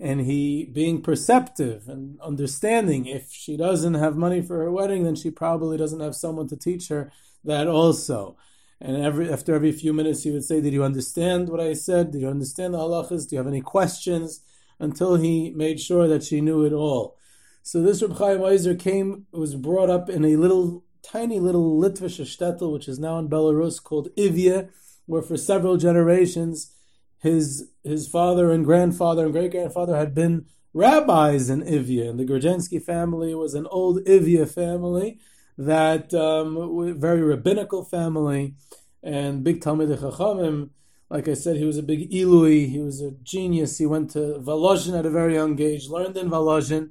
And 0.00 0.20
he, 0.20 0.64
being 0.64 1.02
perceptive 1.02 1.88
and 1.88 2.20
understanding, 2.20 3.06
if 3.06 3.32
she 3.32 3.56
doesn't 3.56 3.94
have 3.94 4.16
money 4.16 4.40
for 4.40 4.58
her 4.58 4.70
wedding, 4.70 5.04
then 5.04 5.16
she 5.16 5.30
probably 5.30 5.76
doesn't 5.76 6.00
have 6.00 6.14
someone 6.14 6.48
to 6.48 6.56
teach 6.56 6.88
her 6.88 7.12
that 7.44 7.66
also. 7.66 8.36
And 8.80 8.96
every 8.96 9.30
after 9.30 9.54
every 9.54 9.72
few 9.72 9.92
minutes, 9.92 10.22
he 10.22 10.30
would 10.30 10.44
say, 10.44 10.60
"Did 10.60 10.72
you 10.72 10.84
understand 10.84 11.48
what 11.48 11.60
I 11.60 11.72
said? 11.72 12.12
Did 12.12 12.22
you 12.22 12.28
understand 12.28 12.74
the 12.74 12.78
halachas? 12.78 13.28
Do 13.28 13.34
you 13.34 13.38
have 13.38 13.46
any 13.46 13.60
questions?" 13.60 14.40
Until 14.80 15.16
he 15.16 15.50
made 15.50 15.80
sure 15.80 16.06
that 16.06 16.22
she 16.22 16.40
knew 16.40 16.64
it 16.64 16.72
all. 16.72 17.16
So 17.64 17.82
this 17.82 18.00
Reb 18.00 18.12
Chaim 18.12 18.38
Oizer 18.38 18.78
came 18.78 19.26
was 19.32 19.56
brought 19.56 19.90
up 19.90 20.08
in 20.08 20.24
a 20.24 20.36
little 20.36 20.84
tiny 21.02 21.40
little 21.40 21.76
Litvish 21.76 22.20
shtetl, 22.20 22.72
which 22.72 22.88
is 22.88 22.98
now 23.00 23.18
in 23.18 23.28
Belarus, 23.28 23.82
called 23.82 24.14
Ivya, 24.16 24.68
where 25.06 25.22
for 25.22 25.36
several 25.36 25.76
generations 25.76 26.70
his 27.18 27.70
his 27.82 28.06
father 28.06 28.52
and 28.52 28.64
grandfather 28.64 29.24
and 29.24 29.32
great 29.32 29.50
grandfather 29.50 29.96
had 29.96 30.14
been 30.14 30.46
rabbis 30.72 31.50
in 31.50 31.62
Ivya, 31.62 32.10
and 32.10 32.20
the 32.20 32.24
Grodzinski 32.24 32.80
family 32.80 33.34
was 33.34 33.54
an 33.54 33.66
old 33.66 34.04
Ivya 34.04 34.48
family 34.48 35.18
that 35.58 36.14
um, 36.14 36.98
very 36.98 37.20
rabbinical 37.20 37.84
family 37.84 38.54
and 39.02 39.42
big 39.42 39.60
Talmidei 39.60 39.98
Chachamim. 39.98 40.70
Like 41.10 41.26
I 41.26 41.34
said, 41.34 41.56
he 41.56 41.64
was 41.64 41.78
a 41.78 41.82
big 41.82 42.10
Ilui. 42.10 42.70
He 42.70 42.78
was 42.78 43.00
a 43.00 43.10
genius. 43.10 43.78
He 43.78 43.86
went 43.86 44.10
to 44.10 44.38
Volozhin 44.40 44.96
at 44.96 45.06
a 45.06 45.10
very 45.10 45.34
young 45.34 45.60
age, 45.60 45.88
learned 45.88 46.16
in 46.16 46.30
Volozhin, 46.30 46.90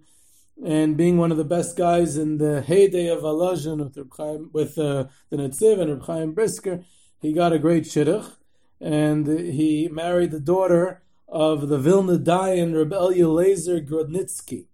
and 0.63 0.97
being 0.97 1.17
one 1.17 1.31
of 1.31 1.37
the 1.37 1.45
best 1.45 1.77
guys 1.77 2.17
in 2.17 2.39
the 2.39 2.61
heyday 2.61 3.07
of 3.07 3.21
Volozhin 3.21 3.77
with, 3.77 3.97
Chaim, 4.17 4.49
with 4.51 4.77
uh, 4.77 5.05
the 5.29 5.37
Netziv 5.37 5.79
and 5.79 5.91
Reb 5.91 6.03
Chaim 6.03 6.33
Brisker, 6.33 6.83
he 7.21 7.31
got 7.31 7.53
a 7.53 7.59
great 7.59 7.83
shidduch, 7.83 8.33
and 8.81 9.27
he 9.27 9.87
married 9.87 10.31
the 10.31 10.39
daughter 10.39 11.03
of 11.27 11.69
the 11.69 11.77
Vilna 11.77 12.17
Dayan 12.17 12.75
Reb 12.75 12.91
Eliezer 12.91 13.79
Grodnitsky. 13.79 14.65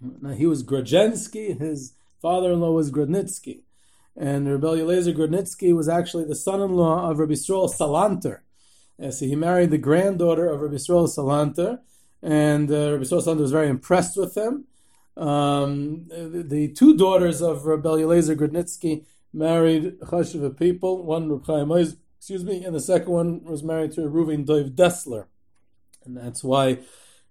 Now 0.00 0.32
he 0.32 0.46
was 0.46 0.62
Grodzensky, 0.62 1.58
his 1.58 1.94
father-in-law 2.22 2.72
was 2.72 2.90
Grodnitsky. 2.90 3.62
And 4.16 4.50
Rabbi 4.50 4.80
Eliezer 4.80 5.12
Grodnitsky 5.12 5.74
was 5.74 5.88
actually 5.88 6.24
the 6.24 6.34
son-in-law 6.34 7.10
of 7.10 7.18
Rabbi 7.18 7.32
Yisrael 7.32 7.68
Salanter. 7.70 8.40
And 8.98 9.12
so 9.12 9.26
he 9.26 9.34
married 9.34 9.70
the 9.70 9.78
granddaughter 9.78 10.48
of 10.48 10.60
Rabbi 10.60 10.74
Yisrael 10.74 11.08
Salanter, 11.08 11.80
and 12.22 12.70
uh, 12.70 12.92
Rabbi 12.92 13.04
Yisrael 13.04 13.26
Salanter 13.26 13.40
was 13.40 13.50
very 13.50 13.68
impressed 13.68 14.16
with 14.16 14.36
him. 14.36 14.66
Um, 15.16 16.06
the, 16.08 16.44
the, 16.46 16.68
two 16.68 16.96
daughters 16.96 17.42
of 17.42 17.66
Rabbi 17.66 17.88
Eliezer 17.88 18.36
Grodnitsky 18.36 19.04
married 19.32 19.98
Chashiva 20.00 20.56
people. 20.58 21.04
One 21.04 21.28
Rabbi 21.30 21.44
Chaim 21.46 21.96
excuse 22.16 22.44
me, 22.44 22.64
and 22.64 22.74
the 22.74 22.80
second 22.80 23.12
one 23.12 23.42
was 23.42 23.62
married 23.62 23.92
to 23.92 24.02
Reuven 24.02 24.46
Dov 24.46 24.70
Dessler, 24.70 25.26
and 26.04 26.16
that's 26.16 26.44
why 26.44 26.78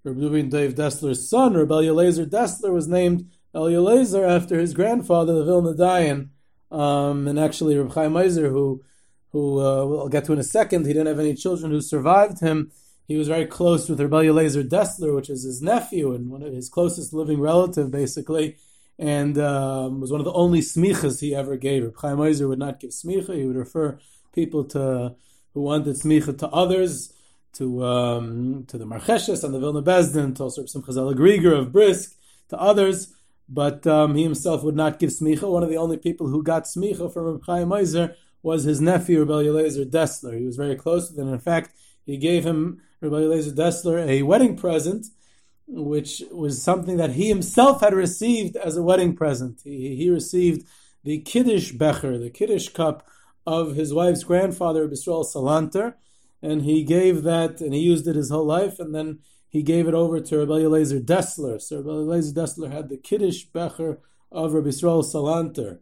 Reuven 0.05 0.49
Dov 0.49 0.73
Dessler's 0.73 1.29
son, 1.29 1.53
Rabbi 1.53 1.83
Eliezer 1.83 2.25
Dessler, 2.25 2.73
was 2.73 2.87
named 2.87 3.29
Eliezer 3.53 4.23
after 4.25 4.59
his 4.59 4.73
grandfather, 4.73 5.33
the 5.33 5.45
Vilna 5.45 5.73
Dayan, 5.73 6.29
um, 6.71 7.27
and 7.27 7.39
actually 7.39 7.77
Reb 7.77 7.93
Chaim 7.93 8.13
Oizer, 8.13 8.49
who, 8.49 8.83
who 9.31 9.59
uh, 9.59 9.85
we'll 9.85 10.09
get 10.09 10.25
to 10.25 10.33
in 10.33 10.39
a 10.39 10.43
second, 10.43 10.85
he 10.85 10.93
didn't 10.93 11.07
have 11.07 11.19
any 11.19 11.33
children 11.33 11.71
who 11.71 11.81
survived 11.81 12.39
him. 12.39 12.71
He 13.07 13.17
was 13.17 13.27
very 13.27 13.45
close 13.45 13.89
with 13.89 13.99
Reb 13.99 14.13
Eliezer 14.13 14.63
Dessler, 14.63 15.13
which 15.13 15.29
is 15.29 15.43
his 15.43 15.61
nephew 15.61 16.13
and 16.13 16.29
one 16.29 16.43
of 16.43 16.53
his 16.53 16.69
closest 16.69 17.13
living 17.13 17.41
relative, 17.41 17.91
basically, 17.91 18.55
and 18.97 19.37
um, 19.37 19.99
was 19.99 20.11
one 20.11 20.21
of 20.21 20.25
the 20.25 20.33
only 20.33 20.61
smichas 20.61 21.19
he 21.19 21.35
ever 21.35 21.57
gave. 21.57 21.83
Reb 21.83 21.97
Chaim 21.97 22.17
Oizer 22.17 22.47
would 22.47 22.59
not 22.59 22.79
give 22.79 22.91
smicha; 22.91 23.35
he 23.35 23.45
would 23.45 23.57
refer 23.57 23.99
people 24.33 24.63
to 24.65 25.15
who 25.53 25.61
wanted 25.61 25.97
smicha 25.97 26.37
to 26.37 26.47
others, 26.47 27.11
to 27.53 27.83
um, 27.83 28.63
to 28.69 28.77
the 28.77 28.85
Marcheshes 28.85 29.43
and 29.43 29.53
the 29.53 29.59
Vilna 29.59 29.81
Bezdin, 29.81 30.33
to 30.35 30.43
also 30.43 30.65
Simcha 30.65 30.91
Grieger 30.91 31.57
of 31.57 31.73
Brisk, 31.73 32.15
to 32.47 32.57
others 32.57 33.13
but 33.53 33.85
um, 33.85 34.15
he 34.15 34.23
himself 34.23 34.63
would 34.63 34.77
not 34.77 34.97
give 34.97 35.09
smicha. 35.09 35.51
One 35.51 35.61
of 35.61 35.69
the 35.69 35.77
only 35.77 35.97
people 35.97 36.27
who 36.27 36.41
got 36.41 36.63
smicha 36.63 37.11
from 37.11 37.25
Reb 37.25 37.43
Chaim 37.45 37.67
Oizer 37.67 38.15
was 38.41 38.63
his 38.63 38.79
nephew, 38.79 39.19
Rabbi 39.19 39.49
Eliezer 39.49 39.83
Dessler. 39.83 40.39
He 40.39 40.45
was 40.45 40.55
very 40.55 40.75
close 40.75 41.09
with 41.09 41.19
him. 41.19 41.31
In 41.31 41.39
fact, 41.39 41.75
he 42.05 42.17
gave 42.17 42.45
him, 42.45 42.81
Rabbi 43.01 43.17
Eliezer 43.17 43.51
Dessler, 43.51 44.07
a 44.07 44.23
wedding 44.23 44.55
present, 44.55 45.07
which 45.67 46.23
was 46.31 46.63
something 46.63 46.95
that 46.95 47.11
he 47.11 47.27
himself 47.27 47.81
had 47.81 47.93
received 47.93 48.55
as 48.55 48.77
a 48.77 48.83
wedding 48.83 49.15
present. 49.15 49.61
He, 49.65 49.97
he 49.97 50.09
received 50.09 50.65
the 51.03 51.19
Kiddush 51.19 51.73
Becher, 51.73 52.17
the 52.17 52.29
Kiddush 52.29 52.69
cup 52.69 53.05
of 53.45 53.75
his 53.75 53.93
wife's 53.93 54.23
grandfather, 54.23 54.87
Bisrael 54.87 55.25
Salanter, 55.25 55.95
and 56.41 56.61
he 56.61 56.83
gave 56.83 57.23
that, 57.23 57.59
and 57.59 57.73
he 57.73 57.81
used 57.81 58.07
it 58.07 58.15
his 58.15 58.29
whole 58.29 58.45
life, 58.45 58.79
and 58.79 58.95
then 58.95 59.19
he 59.51 59.61
gave 59.61 59.85
it 59.85 59.93
over 59.93 60.21
to 60.21 60.37
Rabbi 60.39 60.61
Eliezer 60.61 61.01
Dessler. 61.01 61.61
So 61.61 61.77
Rabbi 61.77 61.89
Eliezer 61.89 62.33
Dessler 62.33 62.71
had 62.71 62.87
the 62.87 62.95
Kiddush 62.95 63.43
Becher 63.43 63.99
of 64.31 64.53
Rabbi 64.53 64.69
Yisrael 64.69 65.03
Salanter, 65.03 65.79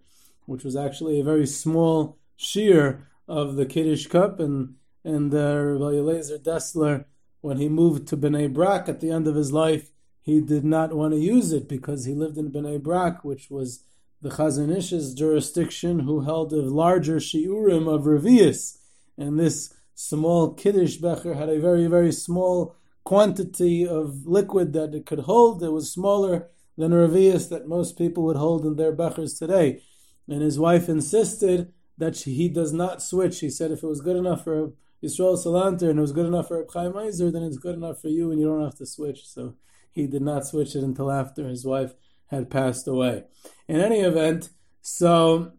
which 0.48 0.64
was 0.64 0.76
actually 0.76 1.20
a 1.20 1.24
very 1.24 1.46
small 1.46 2.18
shiur 2.38 3.04
of 3.28 3.58
the 3.58 3.68
Kiddush 3.68 4.08
cup. 4.08 4.40
And, 4.40 4.74
and 5.04 5.32
uh, 5.32 5.56
Rabbi 5.56 5.98
Eliezer 5.98 6.40
Dessler, 6.40 7.06
when 7.42 7.58
he 7.58 7.70
moved 7.70 8.08
to 8.08 8.18
Bnei 8.18 8.52
Brak 8.52 8.90
at 8.90 9.02
the 9.02 9.12
end 9.12 9.28
of 9.28 9.36
his 9.36 9.54
life, 9.54 9.92
he 10.20 10.42
did 10.42 10.66
not 10.66 10.96
want 10.96 11.14
to 11.14 11.20
use 11.20 11.52
it 11.52 11.70
because 11.70 12.06
he 12.06 12.16
lived 12.16 12.40
in 12.40 12.52
Bnei 12.52 12.82
Brak, 12.82 13.24
which 13.24 13.52
was 13.52 13.84
the 14.20 14.30
Chazon 14.30 14.76
Ish's 14.76 15.14
jurisdiction, 15.14 16.00
who 16.00 16.22
held 16.22 16.52
a 16.54 16.64
larger 16.64 17.18
shiurim 17.18 17.88
of 17.88 18.06
Revius. 18.06 18.80
And 19.16 19.40
this 19.40 19.76
small 19.94 20.54
Kiddush 20.56 20.96
Becher 20.96 21.36
had 21.36 21.50
a 21.50 21.60
very, 21.60 21.86
very 21.86 22.12
small 22.12 22.76
quantity 23.10 23.88
of 23.88 24.28
liquid 24.28 24.72
that 24.72 24.94
it 24.94 25.04
could 25.08 25.22
hold. 25.22 25.64
It 25.64 25.72
was 25.72 25.92
smaller 25.92 26.48
than 26.78 26.94
a 26.94 26.96
revius 26.96 27.50
that 27.50 27.68
most 27.68 27.98
people 27.98 28.22
would 28.26 28.36
hold 28.36 28.68
in 28.68 28.76
their 28.76 28.96
bechers 28.96 29.36
today. 29.36 29.82
And 30.28 30.44
his 30.44 30.60
wife 30.60 30.88
insisted 30.88 31.74
that 31.98 32.16
she, 32.16 32.36
he 32.36 32.48
does 32.50 32.72
not 32.72 33.02
switch. 33.02 33.40
He 33.40 33.50
said 33.50 33.72
if 33.72 33.82
it 33.82 33.88
was 33.88 34.02
good 34.02 34.16
enough 34.16 34.44
for 34.44 34.74
Yisrael 35.04 35.44
Salanter 35.44 35.90
and 35.90 35.98
it 35.98 36.02
was 36.04 36.12
good 36.12 36.28
enough 36.28 36.50
for 36.50 36.64
Chaim 36.72 36.94
Oizer, 36.94 37.34
then 37.34 37.42
it's 37.42 37.58
good 37.58 37.74
enough 37.74 38.00
for 38.00 38.10
you 38.10 38.30
and 38.30 38.40
you 38.40 38.46
don't 38.46 38.64
have 38.64 38.78
to 38.78 38.86
switch. 38.86 39.26
So 39.26 39.56
he 39.92 40.06
did 40.06 40.22
not 40.22 40.46
switch 40.46 40.76
it 40.76 40.84
until 40.84 41.12
after 41.12 41.48
his 41.48 41.66
wife 41.66 41.96
had 42.28 42.52
passed 42.52 42.88
away. 42.88 43.24
In 43.68 43.80
any 43.80 44.02
event, 44.02 44.52
so 44.84 45.54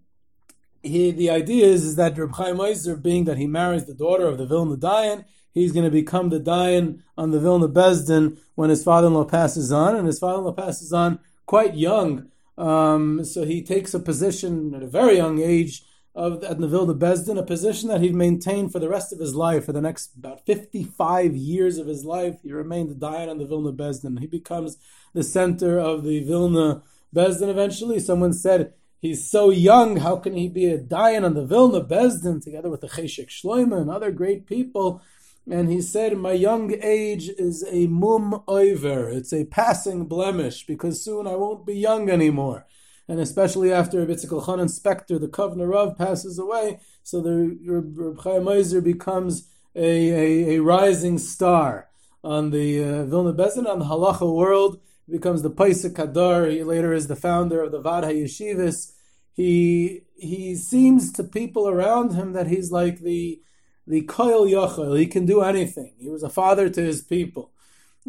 he, 0.83 1.11
the 1.11 1.31
idea 1.31 1.67
is, 1.67 1.85
is 1.85 1.97
that 1.97 2.19
Reb 2.19 2.33
Chaim 2.33 2.57
Oizer, 2.57 3.01
being 3.01 3.25
that 3.25 3.39
he 3.39 3.47
marries 3.47 3.85
the 3.85 3.95
daughter 3.95 4.27
of 4.27 4.39
the 4.39 4.47
Vilna 4.47 4.77
Dayan, 4.77 5.25
he's 5.53 5.73
going 5.73 5.85
to 5.85 5.91
become 5.91 6.31
the 6.31 6.41
Dayan 6.41 7.01
on 7.19 7.31
the 7.31 7.41
Vilna 7.41 7.69
Bezdin 7.69 8.39
when 8.55 8.71
his 8.71 8.85
father-in-law 8.85 9.25
passes 9.25 9.73
on, 9.73 9.97
and 9.97 10.07
his 10.07 10.19
father-in-law 10.19 10.53
passes 10.53 10.93
on 10.93 11.19
quite 11.47 11.75
young. 11.75 12.29
Um, 12.57 13.25
so 13.25 13.45
he 13.45 13.63
takes 13.63 13.95
a 13.95 14.01
position 14.01 14.75
at 14.75 14.83
a 14.83 14.87
very 14.87 15.17
young 15.17 15.41
age 15.41 15.83
of 16.15 16.43
at 16.43 16.59
the 16.59 16.69
Vilna 16.69 16.95
Bezdin, 16.95 17.39
a 17.39 17.43
position 17.43 17.89
that 17.89 18.01
he'd 18.01 18.15
maintained 18.15 18.73
for 18.73 18.79
the 18.79 18.89
rest 18.89 19.13
of 19.13 19.21
his 19.21 19.35
life, 19.35 19.65
for 19.65 19.73
the 19.73 19.81
next 19.81 20.17
about 20.17 20.45
55 20.45 21.37
years 21.37 21.79
of 21.79 21.87
his 21.87 22.05
life. 22.05 22.39
He 22.43 22.53
remained 22.53 22.91
the 22.91 22.95
Dayan 22.95 23.31
on 23.31 23.39
the 23.39 23.47
Vilna 23.47 23.73
Bezdin. 23.73 24.19
He 24.19 24.27
becomes 24.27 24.77
the 25.13 25.23
center 25.23 25.79
of 25.79 26.05
the 26.05 26.23
Vilna 26.25 26.83
Bezdin 27.15 27.49
eventually. 27.49 28.01
Someone 28.01 28.33
said, 28.33 28.75
he's 29.01 29.31
so 29.31 29.51
young, 29.51 29.97
how 29.97 30.17
can 30.17 30.35
he 30.37 30.49
be 30.49 30.67
a 30.67 30.79
Dayan 30.79 31.25
on 31.25 31.35
the 31.35 31.45
Vilna 31.45 31.83
Bezdin 31.83 32.43
together 32.43 32.71
with 32.71 32.81
the 32.81 32.89
Cheshek 32.89 33.29
Shloima 33.29 33.81
and 33.81 33.91
other 33.91 34.11
great 34.11 34.47
people? 34.47 35.03
And 35.51 35.71
he 35.71 35.81
said, 35.81 36.17
My 36.17 36.33
young 36.33 36.75
age 36.83 37.29
is 37.29 37.65
a 37.69 37.87
mum 37.87 38.43
over. 38.47 39.09
It's 39.09 39.33
a 39.33 39.47
passing 39.47 40.07
blemish 40.07 40.67
because 40.67 41.05
soon 41.05 41.27
I 41.27 41.35
won't 41.37 41.67
be 41.67 41.75
young 41.75 42.09
anymore 42.11 42.67
and 43.11 43.19
especially 43.19 43.73
after 43.73 43.99
Rabbi 43.99 44.13
Chanan 44.13 44.71
Spector, 44.71 45.21
the 45.21 45.27
Kovner 45.27 45.69
Rav, 45.69 45.99
passes 45.99 46.39
away, 46.39 46.79
so 47.03 47.21
the 47.21 47.59
Reb 47.67 48.21
Chaim 48.21 48.47
Ozer 48.47 48.81
becomes 48.81 49.49
a, 49.75 50.11
a, 50.11 50.55
a, 50.55 50.63
rising 50.63 51.19
star 51.19 51.89
on 52.23 52.51
the 52.51 52.81
uh, 52.85 53.05
Vilna 53.07 53.33
Bezdin, 53.33 53.69
on 53.69 53.81
the 53.81 53.87
Halacha 53.87 54.33
world. 54.33 54.81
Becomes 55.11 55.43
the 55.43 55.51
Paisa 55.51 55.91
Kadar. 55.91 56.51
He 56.51 56.63
later 56.63 56.93
is 56.93 57.09
the 57.09 57.17
founder 57.17 57.63
of 57.63 57.73
the 57.73 57.81
Vad 57.81 58.05
HaYeshivas. 58.05 58.93
He 59.33 60.03
he 60.15 60.55
seems 60.55 61.13
to 61.13 61.25
people 61.25 61.69
around 61.69 62.13
him 62.13 62.33
that 62.33 62.47
he's 62.47 62.71
like 62.71 63.01
the 63.01 63.41
the 63.87 64.03
Koil 64.03 64.51
Yochel. 64.51 64.99
He 64.99 65.07
can 65.07 65.27
do 65.27 65.41
anything. 65.43 65.95
He 65.99 66.09
was 66.09 66.23
a 66.23 66.29
father 66.29 66.69
to 66.69 66.81
his 66.81 67.03
people. 67.03 67.51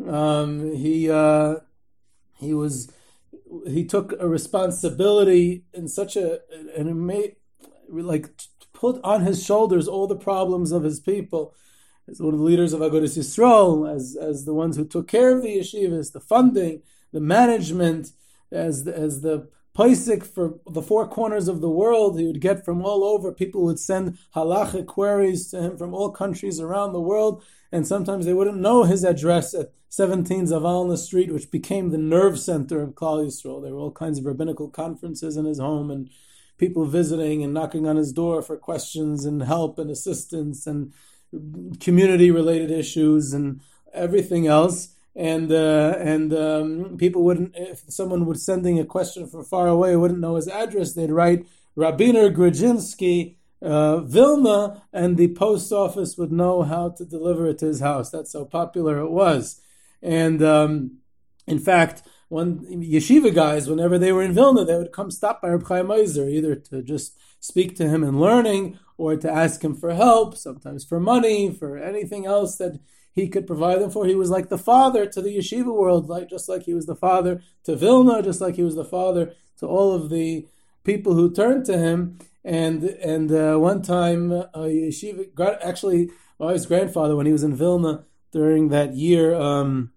Um, 0.07 0.75
he 0.75 1.09
uh, 1.09 1.55
he 2.39 2.53
was 2.53 2.91
he 3.67 3.85
took 3.85 4.13
a 4.19 4.27
responsibility 4.27 5.65
in 5.73 5.87
such 5.87 6.15
a 6.15 6.39
and 6.77 7.07
like 7.89 8.29
put 8.73 8.99
on 9.03 9.21
his 9.21 9.43
shoulders 9.43 9.87
all 9.87 10.07
the 10.07 10.15
problems 10.15 10.71
of 10.71 10.83
his 10.83 10.99
people 10.99 11.53
as 12.09 12.19
one 12.19 12.33
of 12.33 12.39
the 12.39 12.45
leaders 12.45 12.73
of 12.73 12.81
Agudas 12.81 13.17
Yisrael, 13.17 13.93
as 13.93 14.17
as 14.19 14.45
the 14.45 14.53
ones 14.53 14.75
who 14.75 14.85
took 14.85 15.07
care 15.07 15.35
of 15.35 15.43
the 15.43 15.57
yeshivas, 15.57 16.11
the 16.11 16.19
funding, 16.19 16.81
the 17.11 17.19
management, 17.19 18.11
as 18.51 18.83
the, 18.83 18.97
as 18.97 19.21
the 19.21 19.49
Paisik 19.77 20.25
for 20.25 20.59
the 20.69 20.81
four 20.81 21.07
corners 21.07 21.47
of 21.47 21.61
the 21.61 21.69
world, 21.69 22.19
he 22.19 22.27
would 22.27 22.41
get 22.41 22.65
from 22.65 22.83
all 22.83 23.03
over. 23.03 23.31
People 23.31 23.63
would 23.63 23.79
send 23.79 24.17
halachic 24.35 24.85
queries 24.85 25.49
to 25.51 25.61
him 25.61 25.77
from 25.77 25.93
all 25.93 26.11
countries 26.11 26.59
around 26.59 26.91
the 26.91 26.99
world, 26.99 27.41
and 27.71 27.87
sometimes 27.87 28.25
they 28.25 28.33
wouldn't 28.33 28.59
know 28.59 28.83
his 28.83 29.05
address 29.05 29.53
at 29.53 29.71
17 29.87 30.47
Zavalna 30.47 30.97
Street, 30.97 31.33
which 31.33 31.51
became 31.51 31.89
the 31.89 31.97
nerve 31.97 32.37
center 32.39 32.81
of 32.81 32.95
Klal 32.95 33.25
Yisrael. 33.25 33.61
There 33.61 33.73
were 33.73 33.79
all 33.79 33.91
kinds 33.91 34.19
of 34.19 34.25
rabbinical 34.25 34.69
conferences 34.69 35.37
in 35.37 35.45
his 35.45 35.59
home, 35.59 35.89
and 35.89 36.09
people 36.57 36.85
visiting 36.85 37.41
and 37.41 37.53
knocking 37.53 37.87
on 37.87 37.95
his 37.95 38.11
door 38.11 38.41
for 38.41 38.57
questions 38.57 39.25
and 39.25 39.41
help 39.43 39.79
and 39.79 39.89
assistance 39.89 40.67
and 40.67 40.93
community-related 41.79 42.69
issues 42.69 43.33
and 43.33 43.61
everything 43.93 44.47
else 44.47 44.89
and 45.15 45.51
uh, 45.51 45.95
and 45.99 46.33
um, 46.33 46.97
people 46.97 47.23
wouldn't 47.23 47.53
if 47.55 47.83
someone 47.89 48.25
was 48.25 48.45
sending 48.45 48.79
a 48.79 48.85
question 48.85 49.27
from 49.27 49.43
far 49.43 49.67
away 49.67 49.95
wouldn't 49.95 50.19
know 50.19 50.35
his 50.35 50.47
address 50.47 50.93
they'd 50.93 51.11
write 51.11 51.45
Rabiner 51.77 52.33
Grudzinski 52.33 53.35
uh, 53.61 53.99
Vilna 53.99 54.83
and 54.91 55.17
the 55.17 55.33
post 55.35 55.71
office 55.71 56.17
would 56.17 56.31
know 56.31 56.63
how 56.63 56.89
to 56.89 57.05
deliver 57.05 57.47
it 57.47 57.59
to 57.59 57.67
his 57.67 57.79
house. 57.79 58.09
That's 58.09 58.33
how 58.33 58.45
popular 58.45 58.97
it 58.99 59.11
was. 59.11 59.61
And 60.01 60.41
um, 60.41 60.97
in 61.45 61.59
fact 61.59 62.03
one 62.29 62.59
yeshiva 62.65 63.33
guys 63.33 63.69
whenever 63.69 63.99
they 63.99 64.11
were 64.11 64.23
in 64.23 64.33
Vilna 64.33 64.63
they 64.63 64.77
would 64.77 64.93
come 64.93 65.11
stop 65.11 65.41
by 65.41 65.49
Reb 65.49 65.67
Chaim 65.67 65.91
Ozer 65.91 66.55
to 66.55 66.81
just 66.81 67.17
speak 67.39 67.75
to 67.75 67.89
him 67.89 68.03
in 68.03 68.19
learning 68.19 68.79
or 68.97 69.15
to 69.17 69.31
ask 69.31 69.63
him 69.63 69.75
for 69.75 69.93
help 69.93 70.37
sometimes 70.37 70.85
for 70.85 70.99
money 70.99 71.53
for 71.53 71.77
anything 71.77 72.25
else 72.25 72.55
that 72.57 72.79
he 73.13 73.27
could 73.27 73.47
provide 73.47 73.79
them 73.79 73.91
for. 73.91 74.05
He 74.05 74.15
was 74.15 74.29
like 74.29 74.49
the 74.49 74.57
father 74.57 75.05
to 75.05 75.21
the 75.21 75.37
yeshiva 75.37 75.73
world, 75.73 76.07
like 76.07 76.29
just 76.29 76.47
like 76.47 76.63
he 76.63 76.73
was 76.73 76.85
the 76.85 76.95
father 76.95 77.41
to 77.65 77.75
Vilna, 77.75 78.21
just 78.21 78.41
like 78.41 78.55
he 78.55 78.63
was 78.63 78.75
the 78.75 78.85
father 78.85 79.33
to 79.59 79.67
all 79.67 79.93
of 79.93 80.09
the 80.09 80.47
people 80.83 81.13
who 81.13 81.31
turned 81.31 81.65
to 81.65 81.77
him. 81.77 82.19
And 82.43 82.83
and 82.83 83.31
uh, 83.31 83.57
one 83.57 83.81
time, 83.81 84.31
uh, 84.31 84.45
yeshiva 84.55 85.57
actually, 85.61 86.09
well, 86.37 86.49
his 86.49 86.65
grandfather 86.65 87.15
when 87.15 87.25
he 87.25 87.31
was 87.31 87.43
in 87.43 87.55
Vilna 87.55 88.05
during 88.31 88.69
that 88.69 88.95
year. 88.95 89.35
Um, 89.35 89.91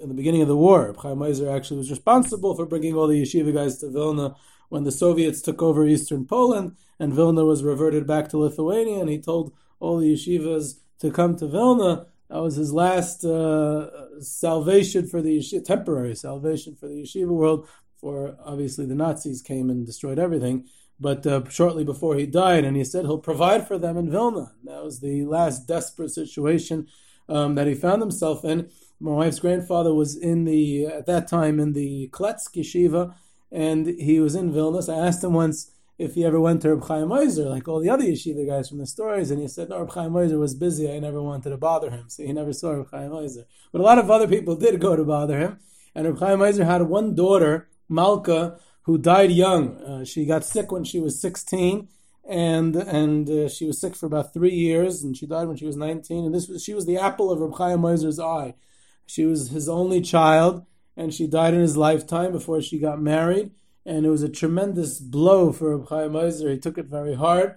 in 0.00 0.08
the 0.08 0.14
beginning 0.14 0.42
of 0.42 0.48
the 0.48 0.56
war, 0.56 0.94
Chaim 0.96 1.20
Ozer 1.22 1.50
actually 1.50 1.78
was 1.78 1.90
responsible 1.90 2.54
for 2.54 2.66
bringing 2.66 2.94
all 2.94 3.08
the 3.08 3.20
yeshiva 3.20 3.52
guys 3.52 3.78
to 3.78 3.90
Vilna 3.90 4.36
when 4.68 4.84
the 4.84 4.92
Soviets 4.92 5.42
took 5.42 5.60
over 5.60 5.86
eastern 5.86 6.24
Poland 6.24 6.76
and 6.98 7.12
Vilna 7.12 7.44
was 7.44 7.62
reverted 7.62 8.06
back 8.06 8.28
to 8.28 8.38
Lithuania. 8.38 9.00
And 9.00 9.08
he 9.08 9.18
told 9.18 9.52
all 9.80 9.98
the 9.98 10.12
yeshivas 10.14 10.78
to 11.00 11.10
come 11.10 11.36
to 11.36 11.46
Vilna 11.46 12.06
that 12.30 12.42
was 12.42 12.56
his 12.56 12.72
last 12.72 13.24
uh, 13.24 14.20
salvation 14.20 15.06
for 15.06 15.22
the 15.22 15.38
yeshiva, 15.38 15.64
temporary 15.64 16.14
salvation 16.14 16.76
for 16.76 16.86
the 16.86 17.02
yeshiva 17.02 17.28
world. 17.28 17.68
For 17.96 18.36
obviously 18.44 18.86
the 18.86 18.94
Nazis 18.94 19.42
came 19.42 19.70
and 19.70 19.86
destroyed 19.86 20.18
everything. 20.18 20.66
But 21.00 21.26
uh, 21.26 21.48
shortly 21.48 21.84
before 21.84 22.16
he 22.16 22.26
died, 22.26 22.64
and 22.64 22.76
he 22.76 22.84
said 22.84 23.04
he'll 23.04 23.18
provide 23.18 23.66
for 23.66 23.78
them 23.78 23.96
in 23.96 24.10
Vilna. 24.10 24.52
That 24.64 24.82
was 24.82 25.00
the 25.00 25.24
last 25.24 25.66
desperate 25.66 26.10
situation 26.10 26.88
um, 27.28 27.54
that 27.54 27.66
he 27.66 27.74
found 27.74 28.02
himself 28.02 28.44
in. 28.44 28.68
My 29.00 29.12
wife's 29.12 29.38
grandfather 29.38 29.94
was 29.94 30.16
in 30.16 30.44
the 30.44 30.86
at 30.86 31.06
that 31.06 31.28
time 31.28 31.60
in 31.60 31.72
the 31.72 32.08
Kletsk 32.12 32.56
yeshiva, 32.56 33.14
and 33.52 33.86
he 33.86 34.18
was 34.18 34.34
in 34.34 34.52
Vilna. 34.52 34.80
I 34.92 35.06
asked 35.06 35.22
him 35.22 35.34
once 35.34 35.70
if 35.98 36.14
he 36.14 36.24
ever 36.24 36.40
went 36.40 36.62
to 36.62 36.74
Reb 36.74 36.86
Chaim 36.86 37.10
Ozer, 37.10 37.48
like 37.48 37.66
all 37.66 37.80
the 37.80 37.90
other 37.90 38.04
yeshiva 38.04 38.46
guys 38.46 38.68
from 38.68 38.78
the 38.78 38.86
stories, 38.86 39.32
and 39.32 39.40
he 39.40 39.48
said, 39.48 39.68
no, 39.68 39.80
Reb 39.80 39.90
Chaim 39.90 40.14
Ozer 40.14 40.38
was 40.38 40.54
busy, 40.54 40.90
I 40.90 41.00
never 41.00 41.20
wanted 41.20 41.50
to 41.50 41.56
bother 41.56 41.90
him, 41.90 42.08
so 42.08 42.22
he 42.22 42.32
never 42.32 42.52
saw 42.52 42.70
Reb 42.70 42.90
Chaim 42.92 43.12
Ozer. 43.12 43.44
But 43.72 43.80
a 43.80 43.84
lot 43.84 43.98
of 43.98 44.08
other 44.08 44.28
people 44.28 44.54
did 44.54 44.80
go 44.80 44.94
to 44.94 45.04
bother 45.04 45.38
him, 45.38 45.58
and 45.96 46.06
Reb 46.06 46.20
Chaim 46.20 46.40
Ozer 46.40 46.64
had 46.64 46.82
one 46.82 47.16
daughter, 47.16 47.68
Malka, 47.88 48.60
who 48.82 48.96
died 48.96 49.32
young. 49.32 49.76
Uh, 49.82 50.04
she 50.04 50.24
got 50.24 50.44
sick 50.44 50.70
when 50.70 50.84
she 50.84 51.00
was 51.00 51.20
16, 51.20 51.88
and 52.28 52.76
and 52.76 53.28
uh, 53.28 53.48
she 53.48 53.66
was 53.66 53.80
sick 53.80 53.96
for 53.96 54.06
about 54.06 54.32
three 54.32 54.54
years, 54.54 55.02
and 55.02 55.16
she 55.16 55.26
died 55.26 55.48
when 55.48 55.56
she 55.56 55.66
was 55.66 55.76
19, 55.76 56.26
and 56.26 56.34
this 56.34 56.48
was 56.48 56.62
she 56.62 56.74
was 56.74 56.86
the 56.86 56.98
apple 56.98 57.32
of 57.32 57.40
Reb 57.40 57.54
Chaim 57.56 57.84
Ozer's 57.84 58.20
eye. 58.20 58.54
She 59.06 59.24
was 59.24 59.48
his 59.48 59.68
only 59.68 60.00
child, 60.00 60.64
and 60.96 61.12
she 61.12 61.26
died 61.26 61.54
in 61.54 61.60
his 61.60 61.76
lifetime 61.76 62.30
before 62.30 62.62
she 62.62 62.78
got 62.78 63.00
married 63.00 63.50
and 63.88 64.04
it 64.04 64.10
was 64.10 64.22
a 64.22 64.28
tremendous 64.28 65.00
blow 65.00 65.50
for 65.50 65.76
Reb 65.76 65.88
Chaim 65.88 66.14
Ozer. 66.14 66.50
He 66.50 66.58
took 66.58 66.76
it 66.76 66.86
very 66.86 67.14
hard, 67.14 67.56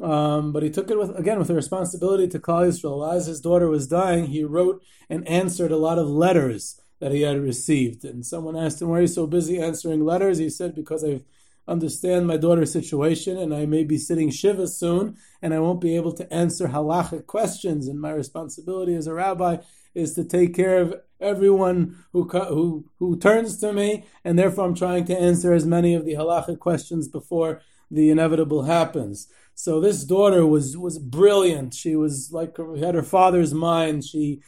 um, 0.00 0.52
but 0.52 0.62
he 0.62 0.70
took 0.70 0.90
it 0.90 0.98
with 0.98 1.18
again 1.18 1.38
with 1.38 1.50
a 1.50 1.54
responsibility 1.54 2.28
to 2.28 2.38
Klal 2.38 2.68
Yisrael. 2.68 3.12
As 3.12 3.26
his 3.26 3.40
daughter 3.40 3.68
was 3.68 3.88
dying, 3.88 4.26
he 4.26 4.44
wrote 4.44 4.80
and 5.10 5.26
answered 5.26 5.72
a 5.72 5.76
lot 5.76 5.98
of 5.98 6.08
letters 6.08 6.80
that 7.00 7.12
he 7.12 7.22
had 7.22 7.40
received. 7.40 8.04
And 8.04 8.24
someone 8.24 8.56
asked 8.56 8.80
him, 8.80 8.88
"Why 8.88 8.98
are 8.98 9.00
you 9.02 9.06
so 9.08 9.26
busy 9.26 9.58
answering 9.58 10.04
letters?" 10.04 10.38
He 10.38 10.50
said, 10.50 10.76
"Because 10.76 11.04
I 11.04 11.22
understand 11.66 12.26
my 12.26 12.36
daughter's 12.36 12.72
situation, 12.72 13.36
and 13.36 13.52
I 13.54 13.66
may 13.66 13.84
be 13.84 13.98
sitting 13.98 14.30
shiva 14.30 14.68
soon, 14.68 15.16
and 15.40 15.52
I 15.52 15.58
won't 15.58 15.80
be 15.80 15.96
able 15.96 16.12
to 16.12 16.32
answer 16.32 16.68
halachic 16.68 17.26
questions. 17.26 17.88
And 17.88 18.00
my 18.00 18.12
responsibility 18.12 18.94
as 18.94 19.08
a 19.08 19.14
rabbi 19.14 19.58
is 19.94 20.14
to 20.14 20.24
take 20.24 20.54
care 20.54 20.78
of 20.78 20.94
everyone 21.20 22.04
who 22.12 22.28
who 22.28 22.84
who 22.98 23.18
turns 23.18 23.58
to 23.58 23.72
me, 23.72 24.04
and 24.24 24.38
therefore 24.38 24.64
I'm 24.64 24.74
trying 24.74 25.04
to 25.06 25.18
answer 25.18 25.52
as 25.52 25.66
many 25.66 25.94
of 25.94 26.04
the 26.04 26.14
halachic 26.14 26.58
questions 26.58 27.08
before 27.08 27.60
the 27.90 28.10
inevitable 28.10 28.62
happens. 28.62 29.28
So 29.54 29.80
this 29.80 30.04
daughter 30.04 30.46
was 30.46 30.76
was 30.76 30.98
brilliant. 30.98 31.74
She 31.74 31.94
was 31.96 32.30
like 32.32 32.56
had 32.78 32.94
her 32.94 33.02
father's 33.02 33.54
mind. 33.54 34.04
She 34.04 34.42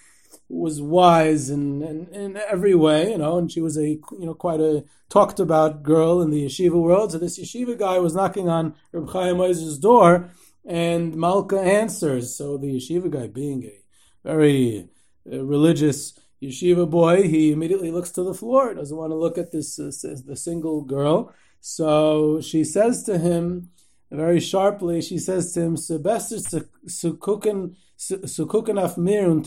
was 0.48 0.80
wise 0.80 1.50
in, 1.50 1.83
in, 1.83 2.07
in 2.09 2.37
every 2.37 2.74
way, 2.74 3.12
you 3.12 3.18
know, 3.18 3.38
and 3.38 3.50
she 3.50 3.61
was 3.61 3.76
a 3.78 3.88
you 3.90 4.26
know 4.26 4.35
quite 4.35 4.61
a 4.61 4.85
talked 5.09 5.38
about 5.38 5.83
girl 5.83 6.20
in 6.20 6.30
the 6.30 6.44
yeshiva 6.46 6.80
world. 6.80 7.12
So 7.12 7.18
this 7.18 7.38
yeshiva 7.38 7.78
guy 7.78 7.98
was 7.98 8.14
knocking 8.14 8.48
on 8.48 8.74
Reb 8.92 9.11
Chaim 9.11 9.40
Ozer's 9.40 9.78
door, 9.78 10.30
and 10.64 11.14
Malka 11.14 11.61
answers. 11.61 12.35
So 12.35 12.57
the 12.57 12.76
yeshiva 12.76 13.11
guy, 13.11 13.28
being 13.28 13.64
a 13.64 13.78
very 14.24 14.88
religious 15.27 16.19
yeshiva 16.43 16.89
boy, 16.89 17.23
he 17.29 17.53
immediately 17.53 17.91
looks 17.91 18.11
to 18.13 18.23
the 18.23 18.35
floor. 18.35 18.75
Doesn't 18.75 18.97
want 18.97 19.11
to 19.11 19.17
look 19.17 19.39
at 19.39 19.53
this 19.53 19.79
uh, 19.79 19.91
the 20.27 20.37
single 20.37 20.83
girl. 20.83 21.33
So 21.61 22.41
she 22.41 22.65
says 22.65 23.05
to 23.05 23.19
him 23.19 23.71
very 24.11 24.41
sharply. 24.41 25.01
She 25.01 25.19
says 25.19 25.53
to 25.53 25.61
him, 25.63 25.77
"Sebester 25.77 26.67
sukuken 26.87 27.75
sukuken 27.99 28.83
af 28.83 28.99
mir 28.99 29.31
und 29.31 29.45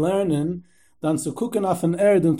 lernen, 0.00 0.62
erd 1.98 2.24
und 2.24 2.38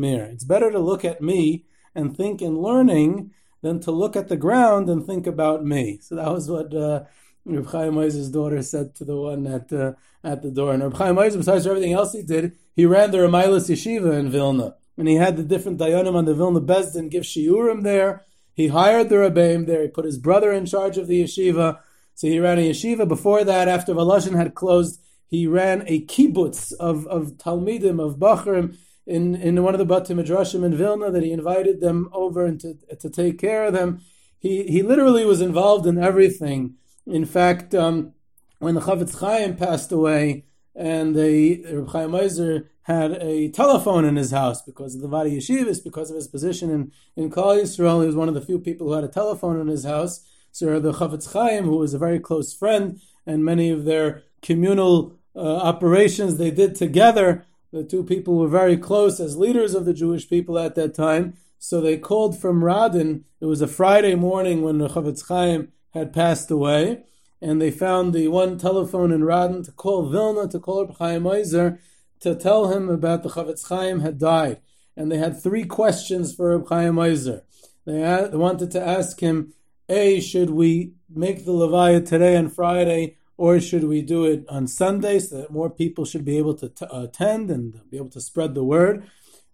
mir." 0.00 0.24
It's 0.24 0.44
better 0.44 0.70
to 0.70 0.78
look 0.78 1.04
at 1.04 1.20
me 1.20 1.66
and 1.94 2.16
think 2.16 2.42
in 2.42 2.60
learning 2.60 3.32
than 3.62 3.80
to 3.80 3.90
look 3.90 4.16
at 4.16 4.28
the 4.28 4.36
ground 4.36 4.88
and 4.88 5.04
think 5.04 5.26
about 5.26 5.64
me. 5.64 5.98
So 6.02 6.16
that 6.16 6.30
was 6.30 6.50
what. 6.50 6.74
Uh, 6.74 7.04
Reb 7.44 7.66
Chaim 7.66 8.30
daughter 8.30 8.62
said 8.62 8.94
to 8.96 9.04
the 9.04 9.16
one 9.16 9.46
at 9.46 9.72
uh, 9.72 9.92
at 10.22 10.42
the 10.42 10.50
door. 10.50 10.74
And 10.74 10.82
Reb 10.82 10.94
Chaim 10.94 11.18
Ozer, 11.18 11.38
besides 11.38 11.66
everything 11.66 11.92
else 11.92 12.12
he 12.12 12.22
did, 12.22 12.56
he 12.74 12.86
ran 12.86 13.10
the 13.10 13.18
Ramailas 13.18 13.70
Yeshiva 13.70 14.18
in 14.18 14.30
Vilna. 14.30 14.76
And 14.96 15.08
he 15.08 15.14
had 15.14 15.36
the 15.36 15.42
different 15.42 15.78
Dayanim 15.78 16.14
on 16.14 16.26
the 16.26 16.34
Vilna 16.34 16.60
Bezdin 16.60 17.10
give 17.10 17.24
shiurim 17.24 17.82
there. 17.82 18.26
He 18.52 18.68
hired 18.68 19.08
the 19.08 19.16
Rebbeim 19.16 19.66
there. 19.66 19.82
He 19.82 19.88
put 19.88 20.04
his 20.04 20.18
brother 20.18 20.52
in 20.52 20.66
charge 20.66 20.98
of 20.98 21.06
the 21.06 21.22
yeshiva. 21.22 21.78
So 22.14 22.26
he 22.26 22.38
ran 22.38 22.58
a 22.58 22.70
yeshiva. 22.70 23.08
Before 23.08 23.42
that, 23.44 23.68
after 23.68 23.94
Volozhin 23.94 24.36
had 24.36 24.54
closed, 24.54 25.00
he 25.26 25.46
ran 25.46 25.84
a 25.86 26.04
kibbutz 26.04 26.72
of, 26.74 27.06
of 27.06 27.38
Talmidim, 27.38 28.04
of 28.04 28.18
Bachrim, 28.18 28.76
in, 29.06 29.34
in 29.34 29.62
one 29.62 29.74
of 29.74 29.78
the 29.78 29.86
Bati 29.86 30.12
Midrashim 30.12 30.64
in 30.64 30.76
Vilna 30.76 31.10
that 31.10 31.22
he 31.22 31.32
invited 31.32 31.80
them 31.80 32.10
over 32.12 32.44
and 32.44 32.60
to, 32.60 32.74
to 32.98 33.08
take 33.08 33.38
care 33.38 33.64
of 33.64 33.72
them. 33.72 34.02
He, 34.38 34.64
he 34.64 34.82
literally 34.82 35.24
was 35.24 35.40
involved 35.40 35.86
in 35.86 35.98
everything. 35.98 36.74
In 37.06 37.24
fact, 37.24 37.74
um, 37.74 38.12
when 38.58 38.74
the 38.74 38.80
Chafetz 38.80 39.18
Chaim 39.18 39.56
passed 39.56 39.90
away, 39.92 40.44
and 40.74 41.14
the 41.14 41.64
Reb 41.70 41.88
Chaim 41.88 42.14
Ozer 42.14 42.70
had 42.82 43.12
a 43.20 43.48
telephone 43.50 44.04
in 44.04 44.16
his 44.16 44.30
house 44.30 44.62
because 44.62 44.94
of 44.94 45.00
the 45.00 45.08
Vad 45.08 45.26
HaYeshivas, 45.26 45.82
because 45.82 46.10
of 46.10 46.16
his 46.16 46.28
position 46.28 46.70
in, 46.70 46.92
in 47.16 47.30
Klal 47.30 47.60
Yisrael. 47.60 48.00
He 48.00 48.06
was 48.06 48.16
one 48.16 48.28
of 48.28 48.34
the 48.34 48.40
few 48.40 48.58
people 48.58 48.86
who 48.86 48.94
had 48.94 49.04
a 49.04 49.08
telephone 49.08 49.60
in 49.60 49.68
his 49.68 49.84
house. 49.84 50.26
So 50.52 50.80
the 50.80 50.92
Chafetz 50.92 51.32
Chaim, 51.32 51.64
who 51.64 51.76
was 51.76 51.94
a 51.94 51.98
very 51.98 52.18
close 52.18 52.54
friend, 52.54 53.00
and 53.26 53.44
many 53.44 53.70
of 53.70 53.84
their 53.84 54.22
communal 54.42 55.18
uh, 55.36 55.56
operations 55.56 56.36
they 56.36 56.50
did 56.50 56.74
together, 56.74 57.46
the 57.72 57.84
two 57.84 58.02
people 58.02 58.36
were 58.36 58.48
very 58.48 58.76
close 58.76 59.20
as 59.20 59.36
leaders 59.36 59.74
of 59.74 59.84
the 59.84 59.94
Jewish 59.94 60.28
people 60.28 60.58
at 60.58 60.74
that 60.74 60.94
time. 60.94 61.34
So 61.58 61.80
they 61.80 61.98
called 61.98 62.38
from 62.38 62.62
Radin. 62.62 63.22
It 63.40 63.46
was 63.46 63.60
a 63.60 63.68
Friday 63.68 64.14
morning 64.14 64.62
when 64.62 64.78
the 64.78 64.88
Chafetz 64.88 65.28
Chaim 65.28 65.72
had 65.92 66.12
passed 66.12 66.50
away 66.50 67.04
and 67.42 67.60
they 67.60 67.70
found 67.70 68.12
the 68.12 68.28
one 68.28 68.58
telephone 68.58 69.12
in 69.12 69.22
Radin 69.22 69.64
to 69.64 69.72
call 69.72 70.08
Vilna, 70.08 70.48
to 70.48 70.58
call 70.58 70.84
Reb 70.84 70.96
Chaim 70.98 71.26
Ozer, 71.26 71.80
to 72.20 72.34
tell 72.34 72.68
him 72.68 72.88
about 72.88 73.22
the 73.22 73.30
Chafetz 73.30 73.68
Chaim 73.68 74.00
had 74.00 74.18
died. 74.18 74.60
And 74.96 75.10
they 75.10 75.16
had 75.16 75.42
three 75.42 75.64
questions 75.64 76.34
for 76.34 76.56
Reb 76.56 76.68
Chaim 76.68 76.98
Ozer. 76.98 77.42
They, 77.86 78.28
wanted 78.32 78.70
to 78.72 78.86
ask 78.86 79.20
him, 79.20 79.54
A, 79.88 80.20
should 80.20 80.50
we 80.50 80.92
make 81.08 81.44
the 81.44 81.52
Levaya 81.52 82.06
today 82.06 82.36
on 82.36 82.50
Friday, 82.50 83.16
or 83.38 83.58
should 83.58 83.84
we 83.84 84.02
do 84.02 84.26
it 84.26 84.44
on 84.50 84.66
Sunday 84.66 85.18
so 85.18 85.38
that 85.38 85.50
more 85.50 85.70
people 85.70 86.04
should 86.04 86.26
be 86.26 86.36
able 86.36 86.54
to 86.54 86.68
t- 86.68 86.86
attend 86.92 87.50
and 87.50 87.80
be 87.90 87.96
able 87.96 88.10
to 88.10 88.20
spread 88.20 88.54
the 88.54 88.62
word? 88.62 89.08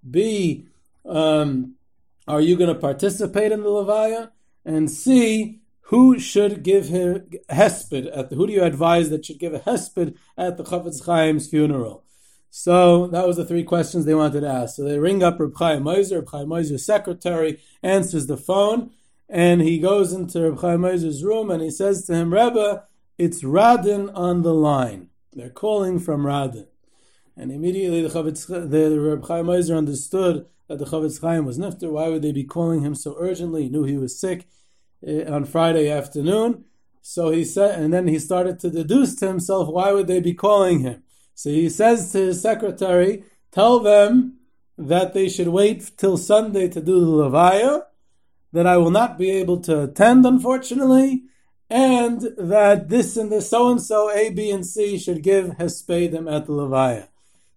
B, 0.09 0.66
um, 1.09 1.77
are 2.27 2.40
you 2.40 2.57
going 2.57 2.75
to 2.75 2.81
participate 2.81 3.53
in 3.53 3.62
the 3.62 3.68
Levaya? 3.68 4.33
And 4.64 4.90
C, 4.90 5.61
who 5.88 6.18
should 6.18 6.64
give 6.64 6.88
him 6.88 7.29
hesped 7.49 8.11
at 8.12 8.29
the, 8.29 8.37
who 8.37 8.46
do 8.49 8.53
you 8.53 8.62
advise 8.64 9.09
that 9.11 9.25
should 9.25 9.38
give 9.38 9.55
a 9.55 9.61
hesped 9.61 10.16
at 10.37 10.57
the 10.57 10.64
Chafetz 10.64 11.05
Chaim's 11.05 11.49
funeral? 11.49 12.03
So 12.51 13.07
that 13.09 13.27
was 13.27 13.37
the 13.37 13.44
three 13.44 13.62
questions 13.62 14.05
they 14.05 14.14
wanted 14.14 14.40
to 14.40 14.49
ask. 14.49 14.77
So 14.77 14.83
they 14.83 14.99
ring 14.99 15.22
up 15.22 15.38
Reb 15.38 15.53
Chaim 15.57 15.87
Ozer. 15.87 16.16
Reb 16.16 16.31
Chaim 16.31 16.51
Ozer's 16.51 16.85
secretary 16.85 17.61
answers 17.83 18.27
the 18.27 18.37
phone, 18.37 18.90
and 19.29 19.61
he 19.61 19.79
goes 19.79 20.12
into 20.12 20.40
Reb 20.40 20.61
Chaim 20.61 20.85
Ozer's 20.85 21.22
room 21.22 21.51
and 21.51 21.62
he 21.62 21.70
says 21.70 22.05
to 22.07 22.14
him, 22.14 22.33
Rebbe, 22.33 22.85
it's 23.16 23.42
Radin 23.42 24.11
on 24.12 24.42
the 24.42 24.55
line. 24.55 25.11
They're 25.33 25.51
calling 25.51 26.01
from 26.01 26.25
Radin. 26.25 26.66
And 27.37 27.53
immediately 27.53 28.03
the, 28.03 28.09
Chavetz, 28.09 28.49
the 28.49 28.99
Reb 28.99 29.25
Chaim 29.27 29.49
Ozer 29.49 29.77
understood 29.77 30.46
that 30.66 30.79
the 30.81 30.87
Chafetz 30.87 31.20
Chaim 31.20 31.44
was 31.44 31.59
nifter. 31.59 31.92
Why 31.92 32.09
would 32.09 32.22
they 32.22 32.33
be 32.33 32.44
calling 32.44 32.81
him 32.81 32.96
so 32.96 33.14
urgently? 33.20 33.64
He 33.64 33.68
knew 33.68 33.85
he 33.85 33.99
was 33.99 34.18
sick. 34.18 34.49
Uh, 35.06 35.30
on 35.30 35.44
Friday 35.44 35.90
afternoon. 35.90 36.64
So 37.02 37.28
he 37.30 37.44
said, 37.44 37.78
and 37.78 37.92
then 37.92 38.09
he 38.09 38.18
started 38.18 38.59
to 38.61 38.70
deduce 38.70 39.14
to 39.16 39.26
himself, 39.26 39.68
why 39.68 39.92
would 39.92 40.06
they 40.06 40.20
be 40.20 40.32
calling 40.32 40.80
him? 40.80 41.02
So 41.35 41.50
he 41.50 41.68
says 41.68 42.11
to 42.12 42.18
his 42.18 42.40
secretary, 42.40 43.24
tell 43.52 43.78
them 43.78 44.38
that 44.78 45.12
they 45.12 45.28
should 45.28 45.48
wait 45.48 45.92
till 45.98 46.16
Sunday 46.16 46.68
to 46.68 46.80
do 46.80 47.00
the 47.00 47.06
Levaya, 47.06 47.82
that 48.54 48.66
I 48.66 48.78
will 48.78 48.90
not 48.90 49.18
be 49.18 49.30
able 49.30 49.61
to 49.61 49.82
attend, 49.82 50.24
unfortunately, 50.24 51.24
and 51.68 52.22
that 52.38 52.88
this 52.88 53.18
and 53.18 53.30
this 53.30 53.50
so 53.50 53.70
and 53.70 53.82
so, 53.82 54.11
A, 54.11 54.30
B, 54.30 54.50
and 54.50 54.64
C 54.64 54.98
should 54.98 55.22
give 55.22 55.59
Hespedim 55.59 56.26
at 56.35 56.46
the 56.46 56.52
Levaya. 56.52 57.09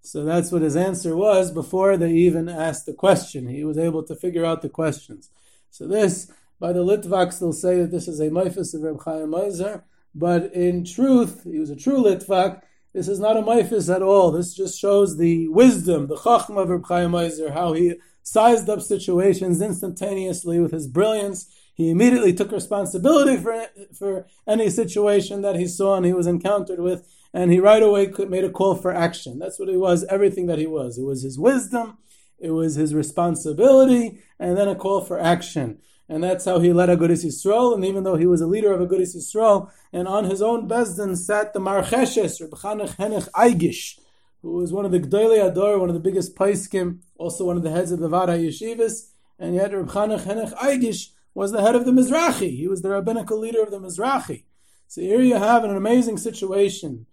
So 0.02 0.26
that's 0.26 0.52
what 0.52 0.62
his 0.62 0.76
answer 0.76 1.16
was 1.16 1.52
before 1.52 1.96
they 1.96 2.12
even 2.12 2.50
asked 2.50 2.86
the 2.86 2.94
question. 2.94 3.48
He 3.48 3.64
was 3.64 3.78
able 3.78 4.04
to 4.04 4.16
figure 4.16 4.46
out 4.46 4.62
the 4.62 4.70
questions. 4.70 5.30
So 5.72 5.88
this 5.88 6.32
by 6.60 6.74
the 6.74 6.84
Litvaks, 6.84 7.40
they'll 7.40 7.54
say 7.54 7.78
that 7.82 7.92
this 7.92 8.08
is 8.08 8.20
a 8.20 8.30
Maifis 8.30 8.74
of 8.74 8.82
Reb 8.82 9.02
Chaim 9.04 9.34
Ozer, 9.34 9.84
but 10.14 10.54
in 10.54 10.84
truth, 10.84 11.44
he 11.44 11.60
was 11.60 11.70
a 11.70 11.76
true 11.76 12.04
Litvak. 12.04 12.62
This 12.94 13.08
is 13.08 13.20
not 13.20 13.38
a 13.38 13.42
Maifis 13.42 13.94
at 13.94 14.02
all. 14.02 14.32
This 14.32 14.54
just 14.54 14.80
shows 14.80 15.18
the 15.18 15.48
wisdom, 15.48 16.08
the 16.08 16.18
Chacham 16.18 16.58
of 16.58 16.70
Reb 16.70 16.86
Chaim 16.86 17.16
Ozer, 17.16 17.54
how 17.54 17.74
he 17.74 17.96
sized 18.24 18.70
up 18.70 18.82
situations 18.82 19.62
instantaneously 19.62 20.60
with 20.60 20.72
his 20.72 20.88
brilliance. 20.88 21.48
He 21.74 21.90
immediately 21.90 22.34
took 22.34 22.52
responsibility 22.52 23.38
for, 23.38 23.66
for 23.98 24.28
any 24.46 24.70
situation 24.70 25.42
that 25.44 25.56
he 25.56 25.68
saw 25.68 25.96
and 25.96 26.06
he 26.06 26.14
was 26.14 26.28
encountered 26.28 26.80
with, 26.80 27.08
and 27.34 27.54
he 27.54 27.60
right 27.60 27.82
away 27.82 28.12
made 28.28 28.44
a 28.44 28.50
call 28.50 28.76
for 28.76 28.94
action. 28.94 29.40
That's 29.40 29.60
what 29.60 29.70
he 29.70 29.78
was, 29.78 30.04
everything 30.10 30.48
that 30.48 30.60
he 30.60 30.68
was. 30.68 30.98
It 30.98 31.04
was 31.04 31.24
his 31.24 31.40
wisdom, 31.40 32.00
it 32.38 32.52
was 32.52 32.76
his 32.76 32.94
responsibility, 32.94 34.20
and 34.38 34.58
then 34.58 34.68
a 34.68 34.76
call 34.76 35.02
for 35.02 35.18
action 35.20 35.80
and 36.10 36.24
that's 36.24 36.46
how 36.46 36.60
he 36.60 36.74
led 36.74 36.90
a 36.90 36.98
Agudas 36.98 37.24
Yisrael. 37.24 37.76
And 37.76 37.86
even 37.86 38.04
though 38.04 38.16
he 38.16 38.26
was 38.26 38.42
a 38.42 38.48
leader 38.48 38.74
of 38.74 38.82
a 38.82 38.88
Agudas 38.88 39.16
Yisrael, 39.16 39.72
and 39.94 40.08
on 40.08 40.26
his 40.26 40.42
own 40.42 40.68
bezdin 40.68 41.16
sat 41.16 41.54
the 41.54 41.60
Marcheshes, 41.60 42.42
Reb 42.42 42.50
Chanech 42.52 42.96
Henech 42.98 43.30
Aigish, 43.32 44.00
who 44.42 44.54
was 44.54 44.74
one 44.74 44.86
of 44.86 44.92
the 44.92 45.00
Gdolei 45.00 45.48
Ador, 45.48 45.78
one 45.78 45.90
of 45.90 45.94
the 45.94 46.02
biggest 46.02 46.36
paiskim, 46.36 47.00
also 47.18 47.46
one 47.46 47.58
of 47.58 47.64
the 47.64 47.70
heads 47.70 47.92
of 47.92 48.00
the 48.00 48.10
Vad 48.10 48.30
HaYeshivas, 48.30 49.12
and 49.38 49.54
yet 49.54 49.72
Reb 49.72 49.88
Chanech 49.90 50.24
Henech 50.24 50.54
Aigish 50.56 51.12
was 51.36 51.52
the 51.52 51.62
head 51.62 51.76
of 51.76 51.86
the 51.86 51.92
Mizrahi. 51.92 52.58
He 52.58 52.68
was 52.68 52.82
the 52.82 52.90
rabbinical 52.90 53.38
leader 53.38 53.62
of 53.62 53.70
the 53.70 53.80
Mizrahi. 53.80 54.44
So 54.88 55.02
here 55.02 55.22
you 55.22 55.36
have 55.36 55.64
an 55.64 55.76
amazing 55.76 56.18
situation 56.18 57.06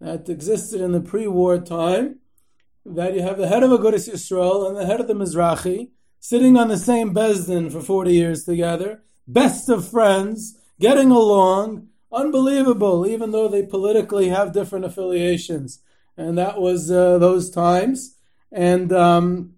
that 0.00 0.28
existed 0.28 0.80
in 0.80 0.90
the 0.90 1.00
pre-war 1.00 1.58
time, 1.58 2.18
that 2.84 3.14
you 3.14 3.22
have 3.22 3.38
the 3.38 3.46
head 3.46 3.62
of 3.62 3.70
a 3.70 3.78
Agudas 3.78 4.10
Yisrael 4.10 4.66
and 4.66 4.76
the 4.76 4.86
head 4.86 5.00
of 5.00 5.06
the 5.06 5.14
Mizrahi, 5.14 5.90
sitting 6.20 6.56
on 6.56 6.68
the 6.68 6.78
same 6.78 7.12
Bezdin 7.14 7.72
for 7.72 7.80
40 7.80 8.12
years 8.12 8.44
together, 8.44 9.02
best 9.26 9.68
of 9.68 9.88
friends, 9.88 10.58
getting 10.78 11.10
along, 11.10 11.88
unbelievable, 12.12 13.06
even 13.06 13.32
though 13.32 13.48
they 13.48 13.64
politically 13.64 14.28
have 14.28 14.52
different 14.52 14.84
affiliations. 14.84 15.80
And 16.16 16.36
that 16.38 16.60
was 16.60 16.90
uh, 16.90 17.18
those 17.18 17.50
times. 17.50 18.16
And, 18.52 18.92
um, 18.92 19.54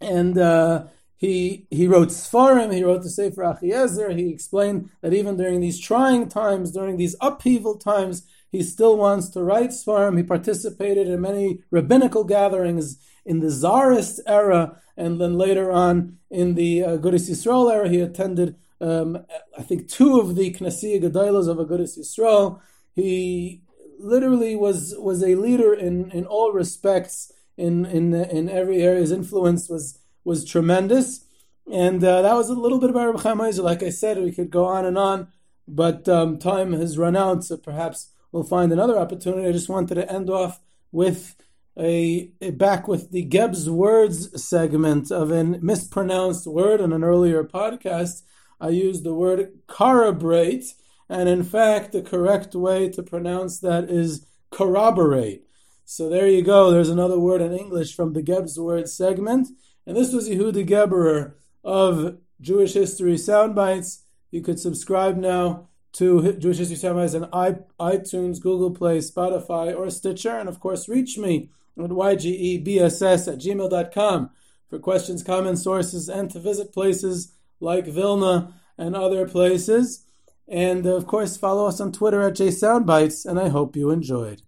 and, 0.00 0.38
uh, 0.38 0.84
he, 1.16 1.68
he 1.70 1.86
wrote 1.86 2.08
Sfarim, 2.08 2.74
he 2.74 2.82
wrote 2.82 3.04
the 3.04 3.08
Sefer 3.08 3.42
Achiezer, 3.42 4.18
he 4.18 4.30
explained 4.30 4.90
that 5.02 5.14
even 5.14 5.36
during 5.36 5.60
these 5.60 5.78
trying 5.78 6.28
times, 6.28 6.72
during 6.72 6.96
these 6.96 7.14
upheaval 7.20 7.78
times, 7.78 8.26
he 8.50 8.60
still 8.64 8.96
wants 8.96 9.28
to 9.30 9.42
write 9.44 9.70
Sfarim. 9.70 10.16
He 10.16 10.24
participated 10.24 11.06
in 11.06 11.20
many 11.20 11.60
rabbinical 11.70 12.24
gatherings 12.24 12.98
in 13.24 13.38
the 13.38 13.50
Tsarist 13.50 14.20
era, 14.26 14.81
and 14.96 15.20
then 15.20 15.38
later 15.38 15.70
on 15.70 16.18
in 16.30 16.54
the 16.54 16.84
uh, 16.84 16.98
Agudas 16.98 17.30
Yisrael 17.30 17.72
era, 17.72 17.88
he 17.88 18.00
attended, 18.00 18.56
um, 18.80 19.24
I 19.58 19.62
think, 19.62 19.88
two 19.88 20.20
of 20.20 20.36
the 20.36 20.52
Knesset 20.52 21.02
Gedolos 21.02 21.48
of 21.48 21.58
Agudas 21.58 21.98
Yisrael. 21.98 22.60
He 22.94 23.62
literally 23.98 24.56
was 24.56 24.94
was 24.98 25.22
a 25.22 25.34
leader 25.36 25.72
in, 25.72 26.10
in 26.10 26.26
all 26.26 26.52
respects, 26.52 27.32
in, 27.56 27.86
in 27.86 28.14
in 28.14 28.48
every 28.48 28.82
area. 28.82 29.00
His 29.00 29.12
influence 29.12 29.68
was 29.68 29.98
was 30.24 30.44
tremendous, 30.44 31.24
and 31.70 32.02
uh, 32.04 32.22
that 32.22 32.34
was 32.34 32.48
a 32.48 32.54
little 32.54 32.78
bit 32.78 32.90
about 32.90 33.06
Rabbi 33.06 33.22
Chaim 33.22 33.56
Like 33.62 33.82
I 33.82 33.90
said, 33.90 34.18
we 34.18 34.32
could 34.32 34.50
go 34.50 34.64
on 34.66 34.84
and 34.84 34.98
on, 34.98 35.28
but 35.66 36.08
um, 36.08 36.38
time 36.38 36.72
has 36.72 36.98
run 36.98 37.16
out, 37.16 37.44
so 37.44 37.56
perhaps 37.56 38.10
we'll 38.30 38.42
find 38.42 38.72
another 38.72 38.98
opportunity. 38.98 39.48
I 39.48 39.52
just 39.52 39.68
wanted 39.68 39.94
to 39.94 40.10
end 40.12 40.28
off 40.28 40.60
with 40.90 41.36
a, 41.78 42.30
back 42.52 42.86
with 42.86 43.10
the 43.10 43.22
Geb's 43.22 43.68
words 43.68 44.42
segment 44.42 45.10
of 45.10 45.30
a 45.30 45.44
mispronounced 45.44 46.46
word 46.46 46.80
in 46.80 46.92
an 46.92 47.04
earlier 47.04 47.44
podcast. 47.44 48.22
I 48.60 48.68
used 48.68 49.04
the 49.04 49.14
word 49.14 49.58
corroborate, 49.66 50.74
and 51.08 51.28
in 51.28 51.42
fact, 51.42 51.92
the 51.92 52.02
correct 52.02 52.54
way 52.54 52.88
to 52.90 53.02
pronounce 53.02 53.58
that 53.60 53.90
is 53.90 54.26
corroborate. 54.50 55.46
So 55.84 56.08
there 56.08 56.28
you 56.28 56.42
go. 56.42 56.70
There's 56.70 56.88
another 56.88 57.18
word 57.18 57.40
in 57.40 57.52
English 57.52 57.94
from 57.94 58.12
the 58.12 58.22
Geb's 58.22 58.58
words 58.58 58.92
segment, 58.92 59.48
and 59.86 59.96
this 59.96 60.12
was 60.12 60.28
Yehuda 60.28 60.66
Geberer 60.66 61.34
of 61.64 62.18
Jewish 62.40 62.74
History 62.74 63.14
Soundbites. 63.14 64.02
You 64.30 64.42
could 64.42 64.60
subscribe 64.60 65.16
now 65.16 65.68
to 65.94 66.34
Jewish 66.34 66.58
History 66.58 66.76
Soundbites 66.76 67.20
on 67.32 67.64
iTunes, 67.80 68.40
Google 68.40 68.70
Play, 68.70 68.98
Spotify, 68.98 69.76
or 69.76 69.90
Stitcher, 69.90 70.38
and 70.38 70.48
of 70.48 70.60
course, 70.60 70.88
reach 70.88 71.18
me 71.18 71.50
at 71.78 71.90
ygebss 71.90 73.32
at 73.32 73.38
gmail.com 73.38 74.30
for 74.68 74.78
questions, 74.78 75.22
comments, 75.22 75.62
sources, 75.62 76.08
and 76.08 76.30
to 76.30 76.38
visit 76.38 76.72
places 76.72 77.32
like 77.60 77.86
Vilna 77.86 78.54
and 78.78 78.96
other 78.96 79.28
places. 79.28 80.06
And 80.48 80.86
of 80.86 81.06
course, 81.06 81.36
follow 81.36 81.66
us 81.66 81.80
on 81.80 81.92
Twitter 81.92 82.22
at 82.22 82.34
JSoundbites, 82.34 83.24
and 83.24 83.38
I 83.38 83.48
hope 83.48 83.76
you 83.76 83.90
enjoyed. 83.90 84.42